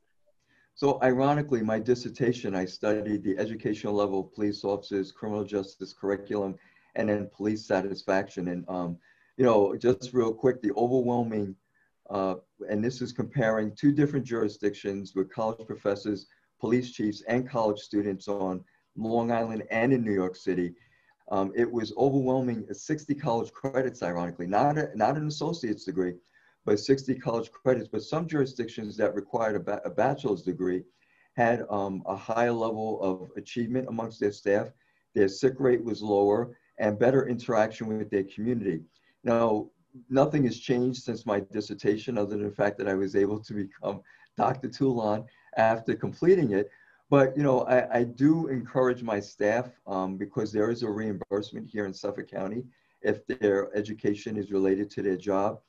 So 0.75 0.99
ironically, 1.03 1.61
my 1.61 1.79
dissertation, 1.79 2.55
I 2.55 2.65
studied 2.65 3.23
the 3.23 3.37
educational 3.37 3.93
level 3.93 4.21
of 4.21 4.33
police 4.33 4.63
officers, 4.63 5.11
criminal 5.11 5.43
justice 5.43 5.93
curriculum, 5.93 6.55
and 6.95 7.09
then 7.09 7.29
police 7.35 7.65
satisfaction. 7.65 8.47
And, 8.47 8.65
um, 8.67 8.97
you 9.37 9.45
know, 9.45 9.75
just 9.75 10.13
real 10.13 10.33
quick, 10.33 10.61
the 10.61 10.71
overwhelming, 10.71 11.55
uh, 12.09 12.35
and 12.69 12.83
this 12.83 13.01
is 13.01 13.11
comparing 13.11 13.75
two 13.75 13.91
different 13.91 14.25
jurisdictions 14.25 15.13
with 15.15 15.31
college 15.31 15.65
professors, 15.67 16.25
police 16.63 16.93
chiefs, 16.93 17.21
and 17.27 17.49
college 17.49 17.77
students 17.79 18.29
on 18.29 18.63
Long 18.95 19.33
Island 19.33 19.63
and 19.69 19.91
in 19.91 20.01
New 20.01 20.13
York 20.13 20.33
City. 20.33 20.73
Um, 21.29 21.51
it 21.57 21.69
was 21.69 21.91
overwhelming 21.97 22.65
60 22.71 23.15
college 23.15 23.51
credits, 23.51 24.01
ironically, 24.01 24.47
not, 24.47 24.77
a, 24.77 24.89
not 24.95 25.17
an 25.17 25.27
associate's 25.27 25.83
degree, 25.83 26.13
but 26.63 26.79
60 26.79 27.15
college 27.15 27.51
credits. 27.51 27.89
But 27.89 28.03
some 28.03 28.29
jurisdictions 28.29 28.95
that 28.95 29.13
required 29.13 29.57
a, 29.57 29.59
ba 29.59 29.81
a 29.83 29.89
bachelor's 29.89 30.41
degree 30.41 30.83
had 31.35 31.65
um, 31.69 32.01
a 32.05 32.15
higher 32.15 32.53
level 32.53 32.97
of 33.01 33.29
achievement 33.35 33.89
amongst 33.89 34.21
their 34.21 34.31
staff. 34.31 34.69
Their 35.15 35.27
sick 35.27 35.55
rate 35.59 35.83
was 35.83 36.01
lower 36.01 36.55
and 36.77 36.97
better 36.97 37.27
interaction 37.27 37.87
with 37.87 38.09
their 38.09 38.23
community. 38.23 38.83
Now, 39.25 39.67
nothing 40.09 40.45
has 40.45 40.59
changed 40.59 41.03
since 41.03 41.25
my 41.25 41.41
dissertation 41.51 42.17
other 42.17 42.37
than 42.37 42.45
the 42.45 42.55
fact 42.55 42.77
that 42.77 42.87
I 42.87 42.93
was 42.93 43.17
able 43.17 43.39
to 43.41 43.53
become 43.53 43.99
Dr. 44.37 44.69
Toulon 44.69 45.25
after 45.57 45.95
completing 45.95 46.51
it. 46.51 46.69
But 47.09 47.35
you 47.37 47.43
know, 47.43 47.61
I, 47.61 47.99
I 47.99 48.03
do 48.03 48.47
encourage 48.47 49.03
my 49.03 49.19
staff 49.19 49.69
um, 49.85 50.17
because 50.17 50.51
there 50.51 50.71
is 50.71 50.83
a 50.83 50.89
reimbursement 50.89 51.67
here 51.69 51.85
in 51.85 51.93
Suffolk 51.93 52.29
County 52.29 52.63
if 53.01 53.25
their 53.27 53.75
education 53.75 54.37
is 54.37 54.51
related 54.51 54.89
to 54.91 55.01
their 55.01 55.17
job 55.17 55.59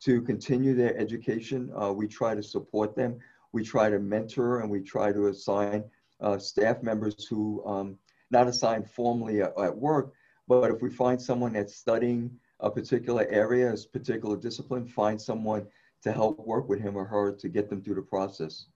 to 0.00 0.22
continue 0.22 0.74
their 0.74 0.96
education. 0.96 1.70
Uh, 1.80 1.92
we 1.92 2.06
try 2.06 2.34
to 2.34 2.42
support 2.42 2.94
them. 2.94 3.18
We 3.52 3.64
try 3.64 3.90
to 3.90 3.98
mentor 3.98 4.60
and 4.60 4.70
we 4.70 4.80
try 4.80 5.12
to 5.12 5.28
assign 5.28 5.84
uh, 6.20 6.38
staff 6.38 6.82
members 6.82 7.26
who, 7.26 7.64
um, 7.66 7.98
not 8.30 8.48
assigned 8.48 8.88
formally 8.88 9.42
at, 9.42 9.52
at, 9.58 9.76
work, 9.76 10.12
but 10.48 10.70
if 10.70 10.82
we 10.82 10.90
find 10.90 11.20
someone 11.20 11.52
that's 11.52 11.76
studying 11.76 12.30
a 12.60 12.70
particular 12.70 13.26
area, 13.28 13.72
a 13.72 13.76
particular 13.92 14.36
discipline, 14.36 14.86
find 14.86 15.20
someone 15.20 15.66
to 16.02 16.12
help 16.12 16.38
work 16.38 16.68
with 16.68 16.80
him 16.80 16.96
or 16.96 17.04
her 17.04 17.32
to 17.32 17.48
get 17.48 17.68
them 17.68 17.82
through 17.82 17.94
the 17.94 18.02
process. 18.02 18.66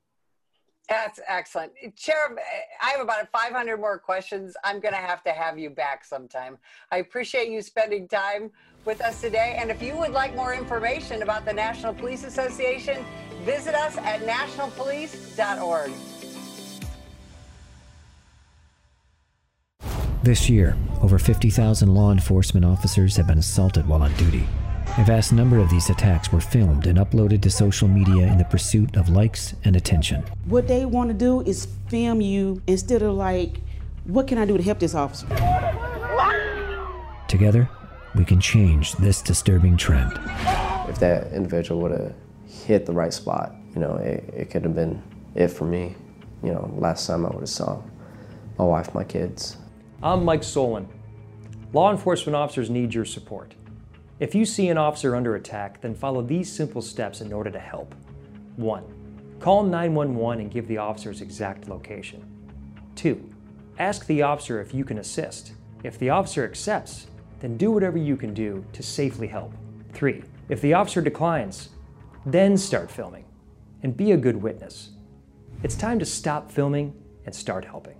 That's 0.88 1.20
excellent. 1.29 1.72
Eh, 1.83 1.90
Chair, 1.96 2.16
eh, 2.38 2.61
I 2.83 2.90
have 2.90 3.01
about 3.01 3.31
500 3.31 3.77
more 3.79 3.98
questions. 3.98 4.57
I'm 4.64 4.81
going 4.81 4.94
to 4.94 5.01
have 5.01 5.22
to 5.24 5.33
have 5.33 5.59
you 5.59 5.70
back 5.70 6.05
sometime. 6.05 6.57
I 6.90 6.98
appreciate 6.98 7.51
you 7.51 7.61
spending 7.61 8.09
time 8.09 8.51
with 8.85 9.01
us 9.03 9.20
today. 9.20 9.57
And 9.61 9.70
if 9.70 9.83
you 9.83 9.96
would 9.96 10.12
like 10.12 10.35
more 10.35 10.55
information 10.55 11.22
about 11.22 11.44
the 11.44 11.53
National 11.53 11.92
Police 11.92 12.24
Association, 12.24 13.05
visit 13.44 13.74
us 13.74 13.98
at 13.98 14.20
nationalpolice.org. 14.22 15.92
This 20.22 20.51
year, 20.51 20.77
over 21.03 21.18
50,000 21.18 21.94
law 21.94 22.11
enforcement 22.12 22.64
officers 22.64 23.16
have 23.16 23.27
been 23.27 23.38
assaulted 23.38 23.87
while 23.87 24.03
on 24.03 24.12
duty. 24.14 24.46
A 24.99 25.05
vast 25.05 25.33
number 25.33 25.61
of 25.61 25.71
these 25.71 25.91
attacks 25.91 26.33
were 26.33 26.41
filmed 26.41 26.89
and 26.89 26.99
uploaded 26.99 27.41
to 27.43 27.51
social 27.51 27.87
media 27.87 28.27
in 28.27 28.37
the 28.37 28.45
pursuit 28.45 28.97
of 28.97 29.09
likes 29.09 29.55
and 29.63 29.77
attention. 29.77 30.25
What 30.47 30.67
they 30.67 30.87
want 30.87 31.09
to 31.11 31.15
do 31.15 31.41
is 31.43 31.69
film 31.87 32.21
you 32.21 32.61
instead 32.67 33.03
of 33.03 33.15
like, 33.15 33.61
what 34.07 34.27
can 34.27 34.39
I 34.39 34.45
do 34.45 34.57
to 34.57 34.63
help 34.65 34.81
this 34.81 34.97
officer? 34.97 35.29
Together, 37.29 37.69
we 38.17 38.25
can 38.25 38.41
change 38.41 38.95
this 38.95 39.23
disturbing 39.23 39.77
trend. 39.77 40.19
If 40.89 40.99
that 40.99 41.33
individual 41.33 41.81
would 41.83 41.93
have 41.93 42.15
hit 42.67 42.85
the 42.85 42.93
right 42.93 43.13
spot, 43.13 43.55
you 43.75 43.81
know, 43.81 43.95
it, 43.99 44.29
it 44.37 44.51
could 44.51 44.65
have 44.65 44.75
been 44.75 45.01
it 45.37 45.47
for 45.47 45.65
me. 45.65 45.95
You 46.43 46.55
know, 46.55 46.75
last 46.77 47.07
time 47.07 47.25
I 47.25 47.29
would 47.29 47.43
have 47.43 47.49
saw 47.49 47.81
my 48.59 48.65
wife, 48.65 48.93
my 48.95 49.05
kids. 49.05 49.59
I'm 50.03 50.25
Mike 50.25 50.43
Solon. 50.43 50.89
Law 51.73 51.93
enforcement 51.93 52.35
officers 52.35 52.69
need 52.69 52.95
your 52.95 53.05
support. 53.05 53.55
If 54.21 54.35
you 54.35 54.45
see 54.45 54.69
an 54.69 54.79
officer 54.79 55.15
under 55.15 55.37
attack, 55.37 55.81
then 55.81 55.95
follow 55.95 56.23
these 56.23 56.51
simple 56.51 56.83
steps 56.83 57.21
in 57.21 57.33
order 57.33 57.51
to 57.51 57.59
help. 57.59 57.95
1. 58.57 58.83
Call 59.39 59.63
911 59.63 60.41
and 60.41 60.51
give 60.51 60.67
the 60.67 60.79
officer's 60.79 61.21
exact 61.21 61.69
location. 61.69 62.25
2. 62.97 63.33
Ask 63.79 64.07
the 64.07 64.23
officer 64.23 64.61
if 64.61 64.75
you 64.75 64.85
can 64.85 64.99
assist. 64.99 65.53
If 65.85 66.01
the 66.01 66.11
officer 66.11 66.45
accepts, 66.45 67.07
then 67.39 67.57
do 67.57 67.71
whatever 67.71 67.97
you 67.97 68.17
can 68.17 68.35
do 68.35 68.65
to 68.73 68.83
safely 68.83 69.29
help. 69.29 69.53
3. 69.93 70.25
If 70.49 70.61
the 70.61 70.75
officer 70.75 71.01
declines, 71.01 71.69
then 72.27 72.57
start 72.57 72.91
filming 72.91 73.25
and 73.85 73.97
be 73.97 74.11
a 74.11 74.17
good 74.17 74.43
witness. 74.43 74.91
It's 75.63 75.77
time 75.77 76.01
to 76.01 76.05
stop 76.05 76.51
filming 76.51 76.93
and 77.25 77.33
start 77.33 77.65
helping. 77.65 77.98